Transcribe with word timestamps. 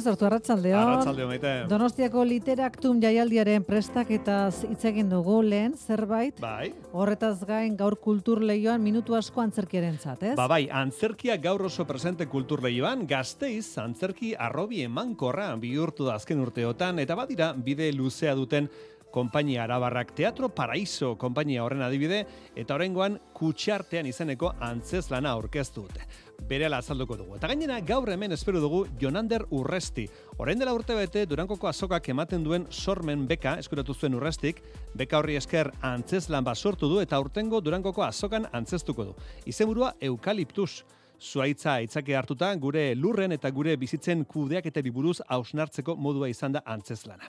Zartu 0.00 0.26
arratzaldeon. 0.26 0.80
Arratzaldeon, 0.80 1.28
maite. 1.30 1.52
Donostiako 1.70 2.24
literaktum 2.26 3.00
jaialdiaren 3.02 3.64
prestaketaz 3.66 4.64
hitz 4.68 4.82
egin 4.90 5.10
dugu 5.12 5.40
lehen, 5.46 5.74
zerbait. 5.78 6.40
Bai. 6.40 6.72
Horretaz 6.92 7.38
gain 7.48 7.76
gaur 7.78 7.96
kultur 8.00 8.42
lehioan 8.44 8.82
minutu 8.82 9.16
asko 9.18 9.42
antzerkiaren 9.44 9.98
zat, 9.98 10.22
ez? 10.32 10.36
Ba 10.38 10.48
bai, 10.50 10.62
antzerkia 10.72 11.36
gaur 11.42 11.66
oso 11.68 11.86
presente 11.88 12.26
kultur 12.26 12.62
lehioan, 12.64 13.06
gazteiz 13.10 13.66
antzerki 13.78 14.34
arrobi 14.38 14.84
emankorra 14.86 15.50
bihurtu 15.60 16.08
da 16.08 16.16
azken 16.20 16.40
urteotan, 16.40 16.98
eta 16.98 17.18
badira 17.18 17.52
bide 17.56 17.92
luzea 17.92 18.34
duten 18.38 18.70
konpainia 19.10 19.64
arabarrak 19.64 20.14
Teatro 20.14 20.48
Paraiso 20.54 21.16
konpainia 21.18 21.64
horren 21.64 21.82
adibide, 21.82 22.24
eta 22.56 22.76
horrengoan 22.76 23.18
kutsartean 23.34 24.06
izeneko 24.06 24.54
antzez 24.62 25.08
lana 25.10 25.34
aurkeztu 25.36 25.88
dute. 25.88 26.06
Berela 26.48 26.78
azalduko 26.78 27.16
dugu. 27.16 27.36
Eta 27.36 27.48
gainera 27.50 27.80
gaur 27.80 28.10
hemen 28.10 28.32
espero 28.32 28.60
dugu 28.60 28.84
Jonander 29.00 29.44
Urresti. 29.50 30.06
Orain 30.38 30.58
dela 30.58 30.74
urte 30.74 30.94
bete 30.94 31.24
Durankoko 31.26 31.68
azokak 31.68 32.08
ematen 32.08 32.44
duen 32.44 32.66
sormen 32.70 33.26
beka 33.28 33.56
eskuratu 33.62 33.94
zuen 33.94 34.14
Urrestik, 34.18 34.62
beka 34.94 35.18
horri 35.18 35.36
esker 35.36 35.70
antzez 35.82 36.28
lan 36.28 36.44
bat 36.44 36.58
sortu 36.58 36.88
du 36.88 37.00
eta 37.00 37.20
urtengo 37.20 37.60
Durankoko 37.60 38.02
azokan 38.02 38.48
antzeztuko 38.52 39.10
du. 39.10 39.14
Izenburua 39.46 39.94
Eukaliptus 40.00 40.84
zuaitza 41.20 41.74
aitzake 41.74 42.16
hartuta 42.16 42.48
gure 42.56 42.94
lurren 42.96 43.32
eta 43.36 43.50
gure 43.50 43.76
bizitzen 43.76 44.24
kudeak 44.24 44.66
eta 44.66 44.80
buruz 44.92 45.20
hausnartzeko 45.28 45.96
modua 45.96 46.28
izan 46.28 46.52
da 46.52 46.62
antzeslana. 46.64 47.28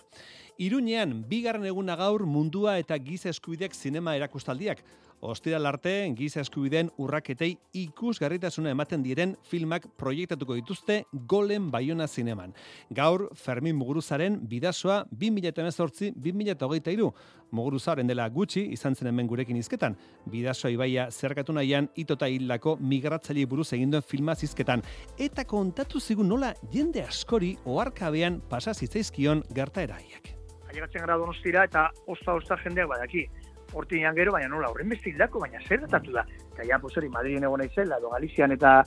Iruñean, 0.58 1.23
bigarren 1.28 1.66
eguna 1.66 1.95
gaur 1.95 2.26
mundua 2.26 2.78
eta 2.80 2.98
giza 2.98 3.30
eskubideak 3.30 3.73
zinema 3.73 4.16
erakustaldiak. 4.16 4.84
Ostiral 5.22 5.67
arte, 5.69 6.09
giza 6.17 6.41
eskubideen 6.41 6.88
urraketei 6.97 7.52
ikusgarritasuna 7.77 8.72
ematen 8.73 9.03
diren 9.05 9.36
filmak 9.45 9.83
proiektatuko 10.02 10.55
dituzte 10.58 11.03
Golem 11.30 11.67
Baiona 11.69 12.08
zineman. 12.08 12.55
Gaur, 12.89 13.27
Fermin 13.38 13.75
Muguruzaren 13.77 14.39
bidasoa 14.49 15.05
2018-2023. 15.11 17.11
Muguruzaren 17.52 18.08
dela 18.09 18.25
gutxi, 18.33 18.64
izan 18.73 18.97
zen 18.97 19.11
hemen 19.11 19.30
gurekin 19.30 19.61
izketan. 19.61 19.94
Bidasoa 20.25 20.73
ibaia 20.73 21.05
zerkatu 21.11 21.53
nahian 21.53 21.92
itota 21.95 22.25
hildako 22.25 22.77
migratzaile 22.81 23.45
buruz 23.45 23.73
egin 23.77 23.94
duen 23.94 24.02
filma 24.02 24.33
zizketan. 24.33 24.81
Eta 25.19 25.45
kontatu 25.45 25.99
zigun 26.02 26.33
nola 26.33 26.55
jende 26.73 27.05
askori 27.05 27.59
oarkabean 27.66 28.42
pasazitzaizkion 28.49 29.44
gertaeraiak. 29.53 30.33
Ailegatzen 30.72 31.05
gara 31.05 31.22
donostira 31.22 31.69
eta 31.69 31.92
osta-osta 32.09 32.58
jendeak 32.66 32.89
badaki. 32.89 33.30
Hortin 33.73 34.03
gero, 34.16 34.33
baina 34.33 34.50
nola, 34.52 34.69
horren 34.69 34.89
beste 34.89 35.09
hildako, 35.09 35.39
baina 35.39 35.61
zer 35.67 35.81
datatu 35.81 36.11
da. 36.11 36.25
Eta 36.53 36.67
ja, 36.67 36.80
pues 36.80 36.97
hori, 36.97 37.09
Madriden 37.09 37.44
egon 37.47 37.64
naizela, 37.64 37.97
edo 37.97 38.09
Galizian 38.09 38.52
eta 38.52 38.81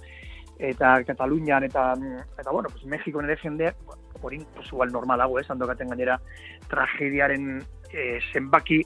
eta 0.59 1.03
Katalunian 1.05 1.65
eta 1.65 1.95
eta 2.39 2.51
bueno, 2.51 2.69
pues 2.71 2.85
Mexiko 2.87 3.21
ere 3.23 3.37
jendeak 3.37 3.77
hori 4.23 4.39
pues 4.55 4.67
igual 4.69 4.93
normalago, 4.93 5.39
eh, 5.39 5.45
sandokaten 5.45 5.89
gainera 5.89 6.21
tragediaren 6.69 7.63
eh, 7.93 8.21
zenbaki 8.33 8.83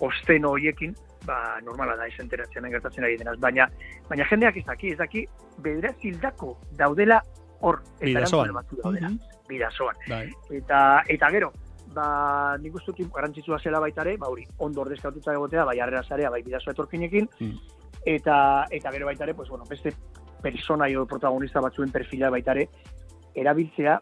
osten 0.00 0.44
hoiekin, 0.44 0.94
ba 1.26 1.60
normala 1.62 1.96
da 1.96 2.08
izenteratzen 2.08 2.70
gertatzen 2.72 3.04
ari 3.04 3.18
denaz, 3.20 3.36
baina 3.38 3.68
baina 4.08 4.26
jendeak 4.30 4.56
ez 4.56 4.66
daki, 4.66 4.92
ez 4.92 4.98
daki 4.98 5.26
bederatz 5.58 5.98
hildako 6.02 6.56
daudela 6.72 7.20
hor 7.60 7.82
eta 8.00 8.06
Bidasoan. 8.06 8.54
batzu 8.54 8.80
daudela. 8.82 9.10
Bidasoan. 9.48 9.96
Bai. 10.08 10.30
Eta 10.50 11.02
eta 11.08 11.30
gero, 11.30 11.52
ba 11.94 12.56
nik 12.58 12.74
uste 12.74 12.92
dut 12.96 13.12
garrantzitsua 13.12 13.58
zela 13.58 13.80
baitare, 13.80 14.16
ba 14.16 14.28
hori, 14.28 14.46
ondo 14.58 14.80
ordezkatuta 14.80 15.34
egotea, 15.34 15.64
bai 15.64 15.78
harrera 15.80 16.02
zarea, 16.02 16.30
bai 16.30 16.42
bidaso 16.42 16.70
etorkinekin, 16.70 17.28
Mm. 17.40 17.58
eta 18.06 18.66
eta 18.70 18.90
gero 18.92 19.06
baitare, 19.06 19.34
pues 19.34 19.48
bueno, 19.48 19.64
beste 19.68 19.92
persona 20.42 20.88
edo 20.88 21.06
protagonista 21.06 21.60
batzuen 21.60 21.90
perfila 21.92 22.30
baitare 22.30 22.68
erabiltzea 23.34 24.00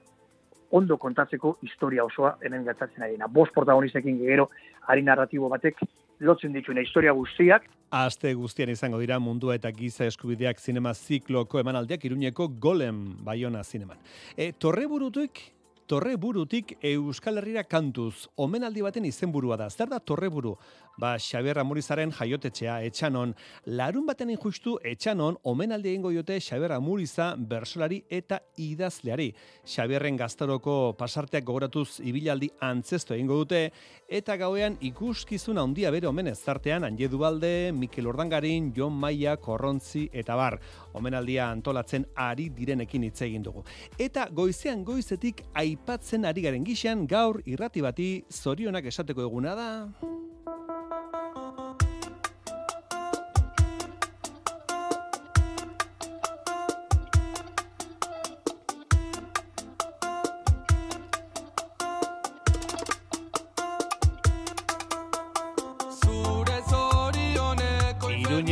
ondo 0.70 0.98
kontatzeko 0.98 1.58
historia 1.62 2.04
osoa 2.04 2.36
hemen 2.42 2.64
gertatzen 2.64 3.02
ari 3.02 3.12
dena. 3.12 3.26
Bost 3.26 3.52
protagonistekin 3.54 4.18
gero 4.20 4.50
ari 4.86 5.02
narratibo 5.02 5.48
batek 5.48 5.80
lotzen 6.20 6.52
dituena 6.52 6.80
historia 6.82 7.12
guztiak, 7.12 7.64
Aste 7.90 8.34
guztian 8.34 8.68
izango 8.68 8.98
dira 9.00 9.16
mundua 9.18 9.54
eta 9.56 9.70
giza 9.72 10.04
eskubideak 10.04 10.58
zinema 10.60 10.92
zikloko 10.92 11.58
emanaldiak 11.58 12.02
iruñeko 12.04 12.48
golem 12.60 13.16
baiona 13.24 13.62
zineman. 13.64 13.96
E, 14.36 14.52
torreburutik 14.52 15.40
Torreburutik 15.88 16.74
Euskal 16.84 17.40
Herrira 17.40 17.62
kantuz, 17.64 18.26
omenaldi 18.36 18.82
baten 18.84 19.06
izenburua 19.08 19.56
da. 19.56 19.70
Zer 19.72 19.88
da 19.88 19.96
Torreburu? 20.04 20.52
Ba, 21.00 21.14
Xabier 21.16 21.56
Amurizaren 21.62 22.10
jaiotetxea, 22.12 22.74
etxanon. 22.84 23.30
Larun 23.78 24.04
baten 24.04 24.28
injustu, 24.34 24.74
etxanon, 24.84 25.38
omenaldi 25.48 25.88
egingo 25.94 26.10
diote 26.12 26.36
Xabier 26.42 26.74
Amuriza 26.76 27.30
bersolari 27.38 28.02
eta 28.10 28.40
idazleari. 28.60 29.30
Xabierren 29.64 30.18
gaztaroko 30.20 30.74
pasarteak 30.98 31.46
gogoratuz 31.48 32.02
ibilaldi 32.04 32.50
antzesto 32.68 33.16
egingo 33.16 33.38
dute, 33.40 33.62
eta 34.10 34.36
gauean 34.36 34.76
ikuskizun 34.90 35.62
handia 35.62 35.94
bere 35.94 36.10
omenez 36.10 36.36
zartean 36.36 36.84
Anje 36.84 37.08
Dubalde, 37.08 37.72
Mikel 37.72 38.10
Ordangarin, 38.12 38.74
Jon 38.76 38.92
Maia, 38.92 39.38
Korrontzi 39.38 40.10
eta 40.12 40.36
bar. 40.36 40.58
Omenaldia 40.98 41.48
antolatzen 41.50 42.06
ari 42.18 42.48
direnekin 42.54 43.08
hitz 43.08 43.22
egin 43.26 43.44
dugu. 43.46 43.64
Eta 43.98 44.28
goizean 44.34 44.84
goizetik 44.84 45.44
aipatzen 45.54 46.26
ari 46.28 46.44
garen 46.44 46.66
gixan 46.66 47.06
gaur 47.06 47.42
irrati 47.46 47.84
bati 47.84 48.08
zorionak 48.42 48.90
esateko 48.92 49.28
eguna 49.30 49.54
da. 49.58 49.70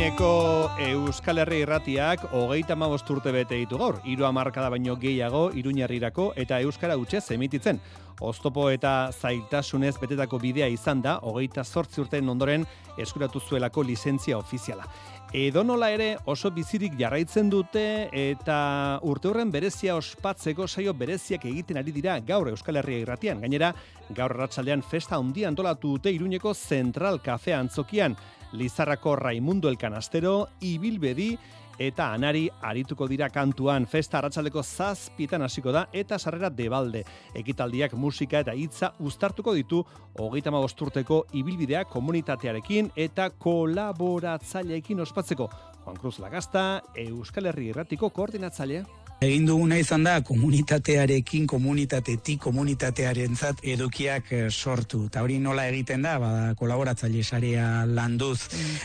Iruñeko 0.07 0.71
Euskal 0.79 1.41
Herri 1.41 1.57
irratiak 1.65 2.21
hogeita 2.31 2.77
mabost 2.79 3.09
urte 3.11 3.33
bete 3.35 3.57
ditu 3.59 3.75
gaur. 3.75 3.97
Hiru 4.07 4.23
hamarkada 4.23 4.69
baino 4.71 4.95
gehiago 4.95 5.49
Iruñarrirako 5.51 6.29
eta 6.39 6.61
Euskara 6.63 6.95
utxe 6.95 7.19
emititzen. 7.35 7.81
Oztopo 8.21 8.69
eta 8.71 9.11
zailtasunez 9.11 9.97
betetako 9.99 10.39
bidea 10.39 10.69
izan 10.71 11.01
da, 11.01 11.17
hogeita 11.19 11.65
zortzi 11.65 11.99
urten 12.01 12.29
ondoren 12.29 12.63
eskuratu 12.97 13.41
zuelako 13.41 13.83
lizentzia 13.83 14.37
ofiziala. 14.37 14.87
Edo 15.33 15.61
nola 15.63 15.91
ere 15.91 16.15
oso 16.25 16.53
bizirik 16.55 16.95
jarraitzen 16.97 17.49
dute 17.49 18.07
eta 18.13 18.99
urte 19.03 19.27
horren 19.27 19.51
berezia 19.51 19.97
ospatzeko 19.99 20.67
saio 20.67 20.93
bereziak 20.93 21.43
egiten 21.51 21.77
ari 21.77 21.91
dira 21.91 22.17
gaur 22.21 22.47
Euskal 22.47 22.79
Herria 22.79 23.03
irratian. 23.03 23.43
Gainera, 23.43 23.73
gaur 24.15 24.31
ratsaldean 24.39 24.81
festa 24.87 25.19
handia 25.19 25.49
antolatu 25.49 25.97
dute 25.97 26.15
Iruñeko 26.15 26.55
Central 26.55 27.19
Cafe 27.19 27.53
antzokian. 27.53 28.15
Lizarrako 28.57 29.15
Raimundo 29.15 29.69
Elkanastero, 29.69 30.47
Ibilbedi 30.61 31.37
eta 31.77 32.09
Anari 32.13 32.47
arituko 32.65 33.07
dira 33.07 33.29
kantuan 33.29 33.85
festa 33.85 34.17
arratsaldeko 34.17 34.63
zazpitan 34.63 35.45
hasiko 35.45 35.71
da 35.71 35.85
eta 35.93 36.17
sarrera 36.17 36.49
debalde. 36.49 37.03
Ekitaldiak 37.37 37.93
musika 37.93 38.41
eta 38.41 38.55
hitza 38.57 38.93
uztartuko 38.99 39.53
ditu 39.53 39.83
hogeita 40.17 40.51
urteko 40.51 41.25
ibilbidea 41.33 41.85
komunitatearekin 41.85 42.91
eta 42.95 43.29
kolaboratzaileekin 43.29 45.01
ospatzeko. 45.01 45.49
Juan 45.85 45.97
Cruz 45.97 46.19
Lagasta, 46.19 46.81
Euskal 46.95 47.45
Herri 47.45 47.69
Irratiko 47.69 48.09
koordinatzailea. 48.09 49.06
Egin 49.17 49.47
duguna 49.47 49.79
izan 49.81 50.03
da 50.05 50.19
komunitatearekin, 50.21 51.47
komunitatetik, 51.49 52.37
komunitatearentzat 52.43 53.63
edukiak 53.65 54.27
eh, 54.29 54.43
sortu. 54.51 55.07
Eta 55.09 55.23
hori 55.25 55.39
nola 55.41 55.63
egiten 55.71 56.05
da, 56.05 56.19
bada, 56.21 56.51
kolaboratzaile 56.59 57.23
sarea 57.25 57.65
landuz. 57.89 58.43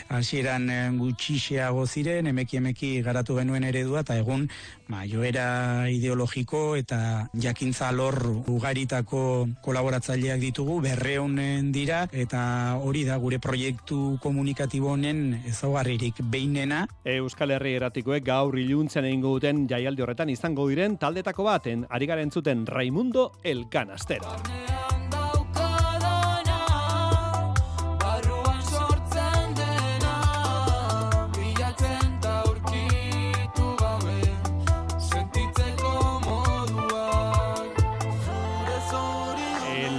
Hasieran 0.09 0.65
eh, 0.73 0.79
gutxixeago 0.97 1.85
ziren, 1.85 2.31
emeki 2.33 2.57
emeki 2.63 2.89
garatu 3.05 3.37
genuen 3.37 3.67
eredua, 3.69 4.01
eta 4.01 4.17
egun 4.17 4.47
ba, 4.93 5.03
joera 5.09 5.89
ideologiko 5.89 6.75
eta 6.77 7.27
jakintza 7.33 7.91
lor 7.95 8.19
ugaritako 8.51 9.23
kolaboratzaileak 9.65 10.41
ditugu, 10.43 10.79
berreunen 10.83 11.71
dira, 11.73 12.03
eta 12.11 12.77
hori 12.83 13.03
da 13.07 13.17
gure 13.21 13.39
proiektu 13.43 14.17
komunikatibo 14.23 14.93
honen 14.93 15.41
ezaugarririk 15.49 16.21
behinena, 16.33 16.83
Euskal 17.17 17.55
Herri 17.57 17.77
Irratikoek 17.79 18.25
gaur 18.27 18.57
iluntzen 18.59 19.09
egingo 19.09 19.35
duten 19.37 19.65
jaialdi 19.69 20.05
horretan 20.05 20.33
izango 20.33 20.69
diren 20.69 20.99
taldetako 21.01 21.49
baten 21.49 21.87
ari 21.89 22.09
garen 22.09 22.31
zuten 22.31 22.67
Raimundo 22.69 23.31
Elkanastero. 23.43 24.92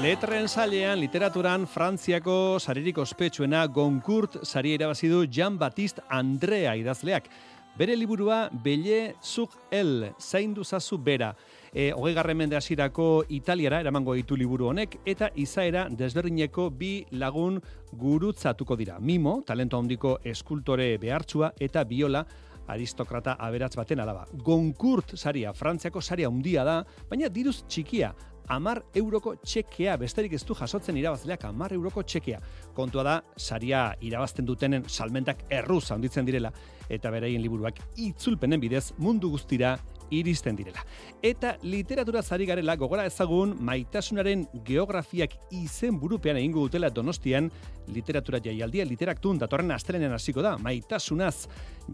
Letren 0.04 0.50
salean, 0.52 0.98
literaturan, 1.00 1.62
Frantziako 1.64 2.58
saririk 2.60 2.98
ospetsuena 3.00 3.62
Goncourt 3.72 4.34
sari 4.44 4.74
irabazi 4.76 5.08
du 5.08 5.22
Jean-Baptiste 5.24 6.02
Andrea 6.12 6.74
idazleak. 6.76 7.30
Bere 7.78 7.96
liburua 7.96 8.50
Belle 8.52 9.14
Zug 9.24 9.54
El, 9.72 10.10
zaindu 10.20 10.62
zazu 10.62 10.98
bera. 10.98 11.30
E, 11.72 11.90
Hogei 11.96 12.12
garren 12.12 12.36
mende 12.36 12.58
hasirako 12.58 13.24
Italiara 13.32 13.80
eramango 13.80 14.12
ditu 14.18 14.36
liburu 14.36 14.68
honek 14.74 14.98
eta 15.06 15.30
izaera 15.40 15.86
desberdineko 15.88 16.68
bi 16.68 17.06
lagun 17.12 17.56
gurutzatuko 17.96 18.76
dira. 18.76 19.00
Mimo, 19.00 19.38
talento 19.46 19.80
handiko 19.80 20.18
eskultore 20.22 20.98
behartsua 20.98 21.54
eta 21.56 21.86
biola 21.88 22.26
aristokrata 22.68 23.38
aberats 23.40 23.72
baten 23.80 24.04
alaba. 24.04 24.28
Goncourt 24.34 25.16
saria, 25.16 25.56
Frantziako 25.56 26.02
saria 26.02 26.28
handia 26.28 26.64
da, 26.64 26.78
baina 27.08 27.32
diruz 27.32 27.62
txikia, 27.64 28.12
amar 28.48 28.82
euroko 28.94 29.34
txekea, 29.42 29.96
besterik 30.00 30.34
ez 30.36 30.42
du 30.44 30.54
jasotzen 30.54 30.96
irabazleak 30.96 31.44
amar 31.48 31.72
euroko 31.72 32.02
txekea. 32.02 32.40
Kontua 32.74 33.04
da, 33.06 33.16
saria 33.36 33.86
irabazten 34.04 34.46
dutenen 34.46 34.84
salmentak 34.88 35.44
erruz 35.50 35.90
handitzen 35.94 36.26
direla, 36.26 36.52
eta 36.88 37.10
beraien 37.10 37.42
liburuak 37.42 37.80
itzulpenen 37.96 38.60
bidez 38.60 38.92
mundu 38.98 39.30
guztira 39.32 39.76
iristen 40.20 40.56
direla. 40.56 40.84
Eta 41.22 41.56
literatura 41.62 42.22
zari 42.22 42.46
garela 42.46 42.76
gogora 42.76 43.06
ezagun 43.06 43.56
maitasunaren 43.64 44.46
geografiak 44.66 45.36
izen 45.50 45.98
burupean 46.00 46.38
egingo 46.40 46.66
dutela 46.66 46.90
donostian 46.90 47.50
literatura 47.88 48.40
jaialdia 48.44 48.84
literaktun 48.88 49.38
datorren 49.38 49.70
astelenen 49.74 50.12
hasiko 50.12 50.42
da. 50.42 50.56
Maitasunaz 50.58 51.48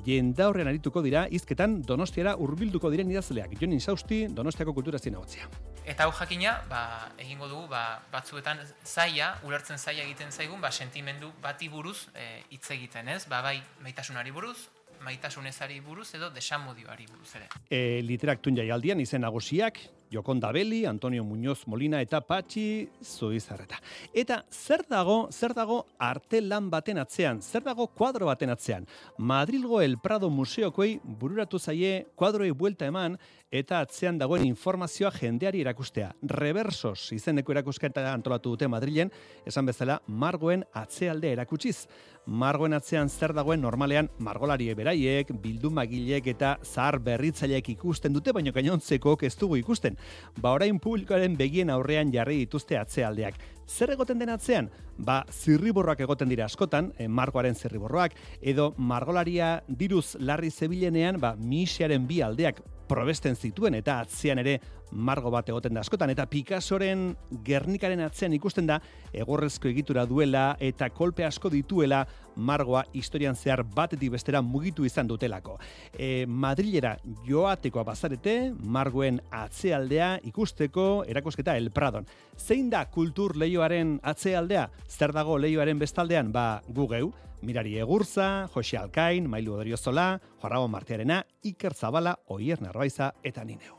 jendaurrean 0.06 0.70
arituko 0.70 1.02
dira 1.02 1.26
izketan 1.30 1.80
donostiara 1.82 2.36
hurbilduko 2.38 2.90
diren 2.92 3.10
idazleak. 3.10 3.56
Jon 3.60 3.74
Insausti, 3.74 4.26
Donostiako 4.30 4.74
kultura 4.76 4.98
zinagotzia. 4.98 5.48
Eta 5.90 6.06
hau 6.06 6.12
jakina, 6.14 6.60
ba, 6.70 7.10
egingo 7.18 7.48
dugu, 7.48 7.66
ba, 7.70 8.00
batzuetan 8.12 8.60
zaia, 8.84 9.32
ulertzen 9.48 9.78
zaia 9.78 10.04
egiten 10.04 10.30
zaigun, 10.30 10.60
ba, 10.60 10.70
sentimendu 10.70 11.32
bati 11.42 11.68
buruz 11.68 11.96
eh, 12.14 12.42
hitz 12.50 12.68
egiten, 12.76 13.08
ez? 13.08 13.24
Ba, 13.30 13.40
bai, 13.42 13.56
maitasunari 13.82 14.30
buruz, 14.30 14.68
maitasunezari 15.04 15.80
buruz 15.80 16.10
edo 16.14 16.30
desamodioari 16.34 17.06
buruz 17.10 17.34
ere. 17.38 17.48
E, 17.70 18.02
literaktun 18.04 18.56
jaialdian 18.60 19.00
izen 19.00 19.24
nagusiak, 19.24 19.80
Jokonda 20.10 20.50
Beli, 20.50 20.84
Antonio 20.86 21.22
Muñoz 21.22 21.66
Molina 21.66 22.00
eta 22.02 22.20
Patxi 22.20 22.88
Zuizarreta. 23.00 23.78
Eta 24.12 24.44
zer 24.50 24.82
dago, 24.90 25.28
zer 25.30 25.54
dago 25.54 25.84
arte 25.98 26.40
lan 26.42 26.66
baten 26.70 26.98
atzean, 26.98 27.40
zer 27.40 27.62
dago 27.62 27.86
kuadro 27.94 28.26
baten 28.26 28.50
atzean. 28.50 28.88
Madrilgo 29.18 29.80
El 29.80 29.98
Prado 30.02 30.28
Museokoei 30.30 30.98
bururatu 31.04 31.60
zaie 31.60 32.08
kuadroei 32.16 32.50
buelta 32.50 32.90
eman 32.90 33.16
eta 33.50 33.80
atzean 33.84 34.18
dagoen 34.18 34.44
informazioa 34.46 35.12
jendeari 35.14 35.62
erakustea. 35.62 36.10
Reversos 36.22 37.12
izeneko 37.14 37.54
erakusketa 37.54 38.08
antolatu 38.12 38.56
dute 38.56 38.68
Madrilen, 38.68 39.10
esan 39.46 39.66
bezala 39.66 40.00
margoen 40.06 40.64
atzealde 40.74 41.30
erakutsiz. 41.32 41.86
Margoen 42.30 42.76
atzean 42.76 43.08
zer 43.10 43.32
dagoen 43.34 43.58
normalean 43.58 44.06
margolarie 44.22 44.76
beraiek, 44.78 45.32
bildumagilek 45.42 46.28
eta 46.30 46.52
zahar 46.62 47.00
berritzaileek 47.02 47.72
ikusten 47.72 48.14
dute, 48.14 48.30
baino 48.30 48.52
gainontzeko 48.54 49.16
ez 49.26 49.34
dugu 49.34 49.58
ikusten. 49.58 49.98
Ba 50.38 50.52
orain 50.54 50.78
publikoaren 50.78 51.34
begien 51.36 51.74
aurrean 51.74 52.12
jarri 52.14 52.38
dituzte 52.44 52.78
atzealdeak. 52.78 53.34
Zer 53.66 53.96
egoten 53.96 54.22
den 54.22 54.30
atzean? 54.30 54.70
Ba, 54.96 55.24
zirriborroak 55.26 56.06
egoten 56.06 56.28
dira 56.28 56.44
askotan, 56.46 56.92
eh, 56.98 57.08
margoaren 57.08 57.54
zirriborroak, 57.54 58.14
edo 58.40 58.74
margolaria 58.76 59.64
diruz 59.66 60.14
larri 60.20 60.50
zebilenean, 60.50 61.18
ba, 61.18 61.34
misiaren 61.34 62.06
bi 62.06 62.22
aldeak 62.22 62.62
probesten 62.90 63.36
zituen 63.38 63.76
eta 63.78 64.00
atzean 64.02 64.40
ere 64.42 64.56
margo 64.90 65.30
bat 65.30 65.48
egoten 65.48 65.76
da 65.76 65.84
askotan 65.84 66.10
eta 66.10 66.26
Picassoren 66.26 67.12
Gernikaren 67.46 68.02
atzean 68.02 68.34
ikusten 68.34 68.66
da 68.66 68.80
egorrezko 69.14 69.70
egitura 69.70 70.02
duela 70.10 70.56
eta 70.58 70.88
kolpe 70.90 71.24
asko 71.24 71.52
dituela 71.52 72.02
margoa 72.34 72.82
historian 72.96 73.36
zehar 73.36 73.62
batetik 73.62 74.10
bestera 74.16 74.42
mugitu 74.42 74.84
izan 74.88 75.06
dutelako. 75.06 75.58
E, 75.92 76.26
Madrilera 76.26 76.96
joateko 77.26 77.84
bazarete, 77.84 78.52
margoen 78.58 79.20
atzealdea 79.30 80.16
ikusteko 80.30 81.04
erakusketa 81.06 81.56
El 81.58 81.70
Pradon. 81.70 82.08
Zein 82.38 82.70
da 82.70 82.84
kultur 82.90 83.36
leioaren 83.36 83.98
atzealdea? 84.02 84.68
Zer 84.88 85.14
dago 85.14 85.38
leioaren 85.38 85.78
bestaldean? 85.78 86.32
Ba, 86.32 86.62
gugeu, 86.68 87.12
Mirari 87.42 87.78
Egurza, 87.78 88.48
Jose 88.52 88.76
Alkain, 88.76 89.28
Mailu 89.28 89.54
Odriozola, 89.54 90.20
Joarrago 90.40 90.68
Martiarena, 90.68 91.24
Iker 91.42 91.74
Zabala, 91.74 92.18
Oier 92.26 92.60
Narbaiza 92.60 93.14
eta 93.22 93.44
Nineu. 93.44 93.76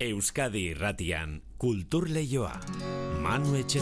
Euskadi 0.00 0.66
irratian, 0.74 1.40
kultur 1.56 2.10
leioa. 2.10 2.58
Manu 3.22 3.56
etxe 3.56 3.80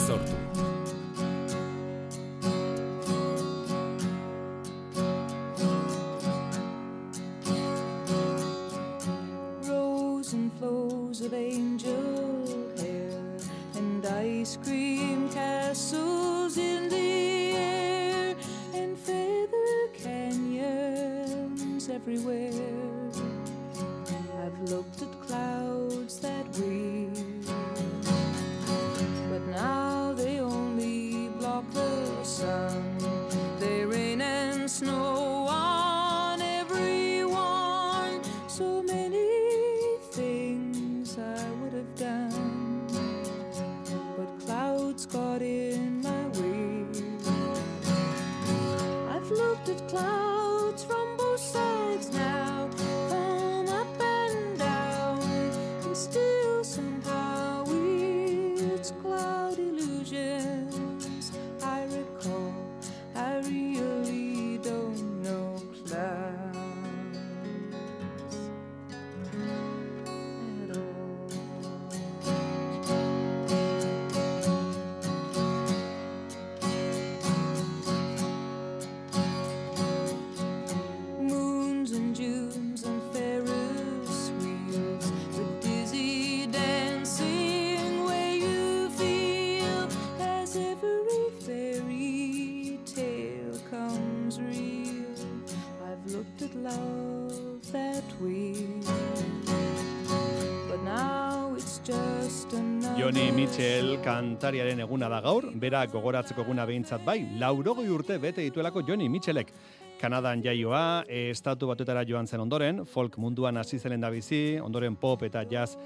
Joni 103.14 103.30
Mitchell 103.30 104.00
kantariaren 104.02 104.80
eguna 104.82 105.06
da 105.06 105.20
gaur, 105.22 105.44
bera 105.62 105.84
gogoratzeko 105.86 106.42
eguna 106.42 106.64
behintzat 106.66 107.04
bai, 107.06 107.20
laurogoi 107.38 107.84
urte 107.94 108.16
bete 108.18 108.42
dituelako 108.42 108.82
Joni 108.88 109.06
Mitchellek. 109.08 109.52
Kanadan 110.00 110.42
jaioa, 110.42 111.04
estatu 111.06 111.68
batuetara 111.70 112.02
joan 112.08 112.26
zen 112.26 112.42
ondoren, 112.42 112.80
folk 112.84 113.14
munduan 113.22 113.60
hasi 113.60 113.78
zelen 113.78 114.02
da 114.02 114.10
bizi, 114.10 114.58
ondoren 114.58 114.96
pop 114.98 115.22
eta 115.22 115.44
jazz 115.46 115.76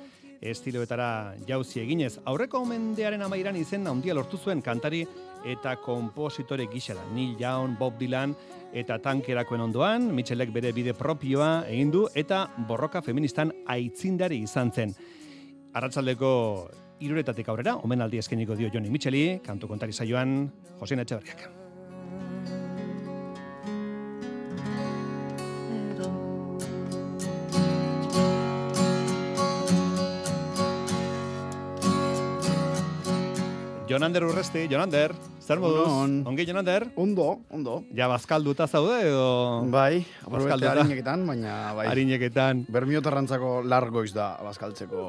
estiloetara 0.41 1.35
jauzi 1.45 1.83
eginez. 1.83 2.15
Aurreko 2.25 2.65
mendearen 2.65 3.27
amairan 3.29 3.61
izen 3.61 3.85
handia 3.93 4.17
lortu 4.17 4.41
zuen 4.41 4.65
kantari 4.65 5.05
eta 5.45 5.77
kompositore 5.85 6.71
gisela. 6.73 7.05
Neil 7.13 7.37
Young, 7.37 7.77
Bob 7.77 8.01
Dylan 8.01 8.33
eta 8.73 8.97
tankerakoen 9.05 9.69
ondoan, 9.69 10.09
Mitchellek 10.17 10.57
bere 10.57 10.73
bide 10.73 10.97
propioa 10.97 11.67
egin 11.69 11.93
du 11.93 12.09
eta 12.15 12.47
borroka 12.57 13.05
feministan 13.05 13.53
aitzindari 13.69 14.41
izan 14.49 14.73
zen. 14.73 14.97
Arratsaldeko 15.77 16.37
iruretatik 17.05 17.49
aurrera, 17.49 17.77
omenaldi 17.87 18.19
eskeniko 18.19 18.57
dio 18.59 18.71
Joni 18.73 18.91
Mitchelli, 18.91 19.41
kantu 19.45 19.71
kontari 19.71 19.95
saioan, 19.95 20.51
Josien 20.81 21.05
Etxeberriak. 21.05 21.49
Jonander 33.89 34.27
urresti, 34.27 34.67
Jonander, 34.69 35.15
zer 35.41 35.63
moduz? 35.63 35.87
Egunon. 35.87 36.19
Ongi, 36.29 36.45
Jonander? 36.45 36.85
Ondo, 37.01 37.39
ondo. 37.49 37.79
Ja, 37.97 38.05
bazkalduta 38.11 38.67
zaude 38.69 38.99
edo... 39.07 39.65
Bai, 39.73 40.05
aprobete 40.27 40.69
harineketan, 40.69 41.25
baina 41.27 41.57
bai. 41.79 41.89
Harineketan. 41.89 42.67
Bermiotarrantzako 42.69 43.63
largoiz 43.65 44.13
da 44.13 44.35
bazkaltzeko 44.45 45.09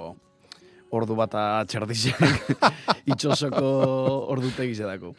ordu 0.96 1.16
bata 1.16 1.64
txerdizek 1.70 2.20
itxosoko 3.14 3.70
ordutegi 4.34 4.76
zedako. 4.76 5.14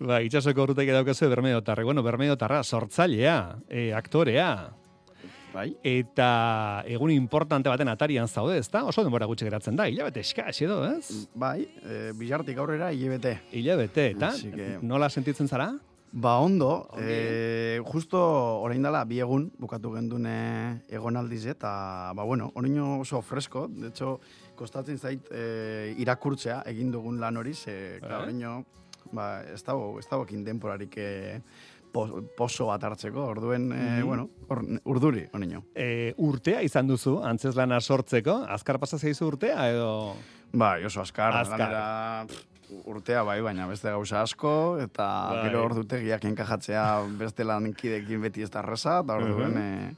Ba, 0.00 0.20
itxasoko 0.26 0.66
urrutek 0.68 0.90
daukazu 0.94 1.28
bermeotarre. 1.32 1.84
Bueno, 1.84 2.02
bermeotarra, 2.06 2.62
sortzailea, 2.64 3.38
e, 3.68 3.92
aktorea, 3.96 4.50
Bai, 5.56 5.70
eta 5.88 6.82
egun 6.92 7.08
importante 7.14 7.70
baten 7.72 7.88
atarian 7.88 8.28
zaude, 8.28 8.58
ezta? 8.60 8.82
Oso 8.84 9.00
denbora 9.06 9.24
gutxi 9.30 9.46
geratzen 9.46 9.78
da, 9.78 9.86
hilabete 9.88 10.20
eskas 10.20 10.58
edo, 10.60 10.82
ez? 10.84 11.28
bai, 11.32 11.62
e, 11.80 12.10
bilartik 12.18 12.58
aurrera 12.60 12.90
hilebete. 12.92 13.38
Hilabete, 13.56 14.10
eta 14.12 14.34
que- 14.36 14.74
nola 14.82 15.08
sentitzen 15.08 15.48
zara? 15.48 15.70
Ba, 16.12 16.38
ondo, 16.44 16.88
e, 17.00 17.80
justo 17.88 18.20
orain 18.60 18.82
dela 18.84 19.02
bi 19.04 19.18
egun 19.20 19.50
bukatu 19.58 19.94
gendune 19.94 20.82
egonaldiz 20.88 21.46
eta, 21.46 22.12
ba, 22.14 22.22
bueno, 22.24 22.50
oraino 22.54 23.00
oso 23.00 23.22
fresko, 23.22 23.66
de 23.68 23.88
hecho, 23.88 24.20
kostatzen 24.56 24.98
zait 24.98 25.28
e, 25.30 25.94
irakurtzea 25.98 26.62
egin 26.66 26.90
dugun 26.90 27.20
lan 27.20 27.36
hori, 27.36 27.54
ze, 27.54 27.96
Eh? 27.96 28.02
eh? 28.02 28.64
ba, 29.12 29.42
ez 29.54 29.62
dago, 29.62 29.98
ez 30.00 30.06
dagokin 30.10 30.42
denporarik 30.44 30.96
e, 30.98 31.40
po- 31.92 32.22
poso 32.36 32.66
bat 32.66 32.82
hartzeko, 32.84 33.22
orduen, 33.24 33.70
e, 33.72 33.76
Mhm. 34.00 34.06
bueno, 34.06 34.28
or, 34.48 34.64
urduri, 34.84 35.28
oraino. 35.32 35.62
E, 35.74 36.12
urtea 36.18 36.60
izan 36.62 36.86
duzu, 36.88 37.20
antzeslana 37.24 37.80
sortzeko, 37.80 38.44
azkar 38.48 38.78
pasa 38.78 38.98
zaizu 38.98 39.28
urtea, 39.28 39.70
edo... 39.70 40.16
Bai, 40.52 40.84
oso 40.84 41.00
askar, 41.00 41.34
Azkar. 41.36 41.58
ganera, 41.58 42.26
pff, 42.28 42.44
urtea 42.86 43.22
bai, 43.22 43.40
baina 43.40 43.66
beste 43.66 43.88
gauza 43.90 44.22
asko, 44.22 44.78
eta 44.82 45.06
Bai. 45.30 45.44
gero 45.48 45.64
ordutegiak 45.64 46.24
enkajatzea 46.24 47.02
beste 47.18 47.44
lankidekin 47.44 48.20
beti 48.22 48.42
ez 48.42 48.50
da 48.50 48.60
erreza, 48.60 49.00
eta 49.04 49.14
orduen, 49.16 49.54
Mhm. 49.54 49.96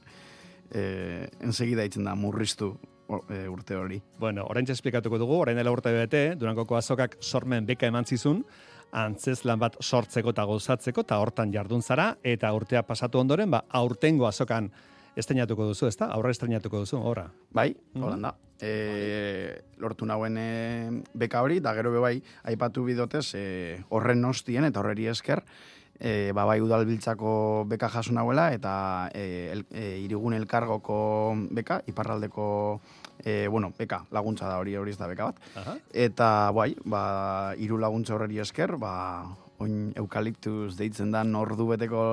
e, 0.71 0.79
e, 0.79 1.29
ensegida 1.41 1.83
itzen 1.83 2.03
da 2.03 2.13
murriztu 2.15 2.77
e, 2.83 2.88
urte 3.09 3.75
hori. 3.75 4.01
Bueno, 4.19 4.45
orain 4.49 4.69
esplikatuko 4.69 5.17
dugu, 5.17 5.39
orain 5.41 5.57
dela 5.57 5.71
urte 5.73 5.91
bete, 5.91 6.35
Durangoko 6.39 6.77
azokak 6.77 7.17
sormen 7.21 7.65
beka 7.65 7.87
eman 7.89 8.05
zizun, 8.05 8.43
antzeslan 8.91 9.59
bat 9.61 9.75
sortzeko 9.81 10.31
eta 10.33 10.45
gozatzeko, 10.49 11.01
eta 11.05 11.17
hortan 11.21 11.51
jardun 11.53 11.81
zara, 11.81 12.11
eta 12.23 12.51
urtea 12.53 12.83
pasatu 12.83 13.19
ondoren, 13.19 13.49
ba, 13.51 13.63
aurtengo 13.69 14.27
azokan 14.27 14.71
estrenatuko 15.19 15.65
duzu, 15.71 15.87
ezta? 15.89 16.07
Aurra 16.13 16.31
estrenatuko 16.31 16.79
duzu, 16.85 16.97
horra. 16.97 17.27
Bai, 17.51 17.75
Mhm. 17.93 18.03
holan 18.03 18.21
da. 18.21 18.35
E, 18.61 19.61
lortu 19.77 20.05
nauen 20.05 20.37
e, 20.37 21.01
beka 21.13 21.41
hori, 21.41 21.59
da 21.59 21.73
gero 21.73 21.91
be 21.91 21.99
bai, 21.99 22.21
aipatu 22.43 22.83
bidotez, 22.83 23.33
e, 23.35 23.83
horren 23.89 24.21
nostien 24.21 24.65
eta 24.65 24.79
horreri 24.79 25.07
esker, 25.07 25.43
e, 25.99 26.31
ba, 26.33 26.45
bai 26.45 26.59
udalbiltzako 26.61 27.65
beka 27.67 27.89
jaso 27.89 28.11
nauela, 28.13 28.53
eta 28.53 29.09
e, 29.13 29.49
el, 29.51 29.65
e, 29.71 29.99
irigun 29.99 30.33
elkargoko 30.33 31.35
beka, 31.51 31.81
iparraldeko, 31.87 32.81
e, 33.23 33.47
bueno, 33.47 33.71
beka, 33.77 34.03
laguntza 34.11 34.47
da 34.47 34.57
hori 34.59 34.75
hori 34.75 34.91
ez 34.91 34.97
da 34.99 35.07
beka 35.07 35.31
bat. 35.31 35.39
Aha. 35.61 35.77
Eta, 36.07 36.29
bai, 36.55 36.73
ba, 36.85 37.03
hiru 37.57 37.79
laguntza 37.81 38.15
horreri 38.15 38.39
esker, 38.39 38.75
ba, 38.81 38.93
oin 39.59 39.91
eukaliptus 39.99 40.77
deitzen 40.79 41.11
da 41.11 41.23
ordu 41.39 41.67
beteko 41.73 42.03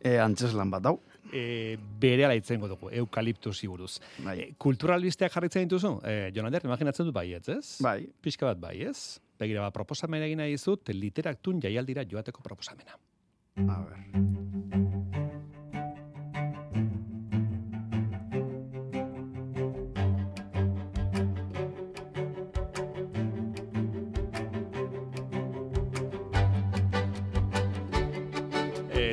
e, 0.00 0.18
antzeslan 0.18 0.70
bat 0.70 0.86
dau. 0.88 0.98
E, 1.32 1.76
bere 2.00 2.26
ala 2.26 2.36
itzengo 2.38 2.68
dugu, 2.70 2.90
eukaliptusi 3.02 3.66
buruz. 3.66 3.96
Bai. 4.24 4.38
E, 4.40 4.48
kulturalbisteak 4.58 5.32
jarritzen 5.34 5.66
dituzu? 5.66 5.96
E, 6.06 6.30
Jonander, 6.34 6.66
imaginatzen 6.68 7.08
dut 7.08 7.16
baietz, 7.16 7.48
ez? 7.50 7.78
Bai, 7.82 8.00
Pixka 8.22 8.50
bat 8.52 8.62
bai, 8.62 8.76
ez? 8.90 9.18
Begira, 9.38 9.66
ba, 9.66 9.74
proposamen 9.74 10.24
egin 10.24 10.40
nahi 10.40 10.56
dizut, 10.56 10.94
literaktun 10.94 11.60
jaialdira 11.60 12.06
joateko 12.08 12.42
proposamena. 12.42 12.96
a 13.56 13.80
ber. 13.80 15.25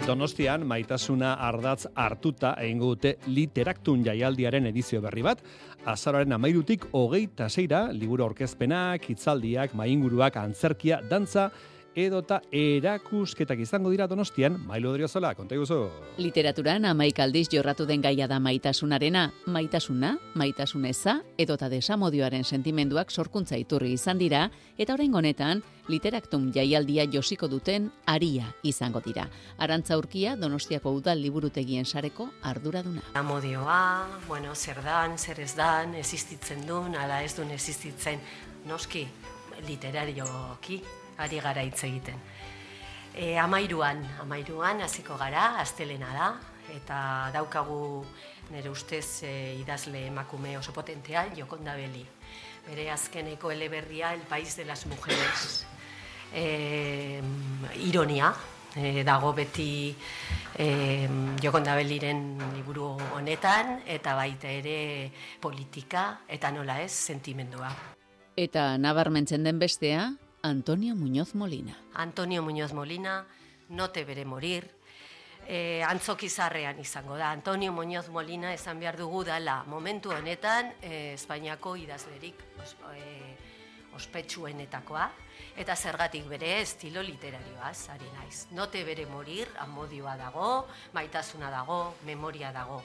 Donostian 0.04 0.66
maitasuna 0.68 1.30
ardatz 1.48 1.86
hartuta 1.96 2.50
egingo 2.60 2.90
dute 2.92 3.14
literaktun 3.32 4.02
jaialdiaren 4.04 4.66
edizio 4.68 5.00
berri 5.06 5.22
bat. 5.24 5.40
Azaroaren 5.88 6.36
amairutik 6.36 6.90
hogeita 6.92 7.48
zeira, 7.48 7.86
liburu 7.96 8.26
aurkezpenak, 8.26 9.08
hitzaldiak, 9.08 9.72
mainguruak, 9.80 10.36
antzerkia, 10.42 11.00
dantza, 11.08 11.48
edota 11.96 12.42
erakusketak 12.52 13.60
izango 13.60 13.92
dira 13.94 14.08
Donostian, 14.08 14.58
Mailo 14.68 14.92
Odriozola, 14.92 15.34
konta 15.36 15.56
iguzu. 15.56 15.78
Literaturan 16.18 16.86
amaik 16.86 17.20
aldiz 17.20 17.48
jorratu 17.52 17.86
den 17.86 18.02
gaia 18.02 18.28
da 18.28 18.40
maitasunarena, 18.40 19.30
maitasuna, 19.46 20.18
maitasuneza, 20.36 21.20
edota 21.38 21.70
desamodioaren 21.70 22.44
sentimenduak 22.44 23.12
sorkuntza 23.12 23.58
iturri 23.58 23.94
izan 23.94 24.18
dira, 24.18 24.50
eta 24.78 24.94
orain 24.94 25.14
honetan, 25.16 25.64
literaktum 25.88 26.52
jaialdia 26.56 27.06
josiko 27.12 27.48
duten 27.52 27.92
aria 28.06 28.48
izango 28.64 29.02
dira. 29.06 29.28
Arantza 29.58 29.98
urkia, 30.00 30.36
Donostiako 30.40 30.94
udal 30.98 31.22
liburutegien 31.22 31.86
sareko 31.86 32.30
arduraduna. 32.42 33.04
Amodioa, 33.14 34.08
bueno, 34.28 34.56
zer 34.56 34.82
dan, 34.84 35.18
zer 35.18 35.40
ez 35.40 35.54
dan, 35.56 35.96
existitzen 35.96 36.66
duen, 36.68 36.96
ala 36.96 37.22
ez 37.24 37.36
duen 37.36 37.52
existitzen, 37.52 38.20
noski, 38.68 39.06
literarioki, 39.68 40.82
ari 41.18 41.40
gara 41.40 41.64
hitz 41.64 41.84
egiten. 41.84 42.20
E, 43.14 43.38
amairuan, 43.38 44.02
amairuan, 44.22 44.82
hasiko 44.82 45.18
gara, 45.18 45.60
astelena 45.62 46.10
da, 46.14 46.30
eta 46.74 47.30
daukagu 47.34 48.06
nire 48.52 48.70
ustez 48.70 49.24
e, 49.24 49.34
idazle 49.60 50.08
emakume 50.08 50.58
oso 50.58 50.74
potentea, 50.74 51.28
Jokonda 51.38 51.76
Beli. 51.76 52.06
Bere 52.66 52.90
azkeneko 52.92 53.52
eleberria, 53.52 54.14
El 54.14 54.22
País 54.22 54.56
de 54.56 54.66
las 54.66 54.86
Mujeres. 54.86 55.66
E, 56.34 57.22
ironia, 57.86 58.34
e, 58.76 59.04
dago 59.04 59.34
beti 59.34 59.96
e, 60.58 61.08
Jokonda 61.42 61.76
Beliren 61.76 62.40
liburu 62.56 62.96
honetan, 63.14 63.82
eta 63.86 64.16
baita 64.18 64.50
ere 64.50 65.12
politika, 65.42 66.24
eta 66.28 66.52
nola 66.52 66.82
ez, 66.82 66.92
sentimendua. 66.92 67.70
Eta 68.36 68.78
nabarmentzen 68.82 69.44
den 69.46 69.60
bestea, 69.62 70.10
Antonio 70.46 70.94
Muñoz 70.94 71.36
Molina. 71.36 71.78
Antonio 71.94 72.44
Muñoz 72.44 72.74
Molina, 72.74 73.26
No 73.70 73.92
te 73.92 74.04
bere 74.04 74.26
morir, 74.26 74.70
e, 75.48 75.82
antzokizarrean 75.88 76.82
izango 76.84 77.16
da. 77.16 77.32
Antonio 77.32 77.72
Muñoz 77.72 78.10
Molina 78.10 78.54
esan 78.54 78.78
behar 78.78 78.98
dugu 79.00 79.24
dala 79.24 79.64
momentu 79.64 80.12
honetan 80.12 80.74
e, 80.82 81.14
Espainiako 81.14 81.78
idazlerik 81.80 82.36
os, 82.60 82.76
e, 82.92 83.38
ospetsuenetakoa, 83.96 85.06
eta 85.56 85.78
zergatik 85.78 86.28
bere 86.28 86.60
estilo 86.60 87.02
literarioaz, 87.02 87.88
ari 87.96 88.12
naiz. 88.20 88.50
No 88.52 88.68
te 88.68 88.84
bere 88.84 89.06
morir, 89.06 89.48
amodioa 89.64 90.18
dago, 90.18 90.68
maitasuna 90.92 91.52
dago, 91.56 91.96
memoria 92.04 92.52
dago. 92.52 92.82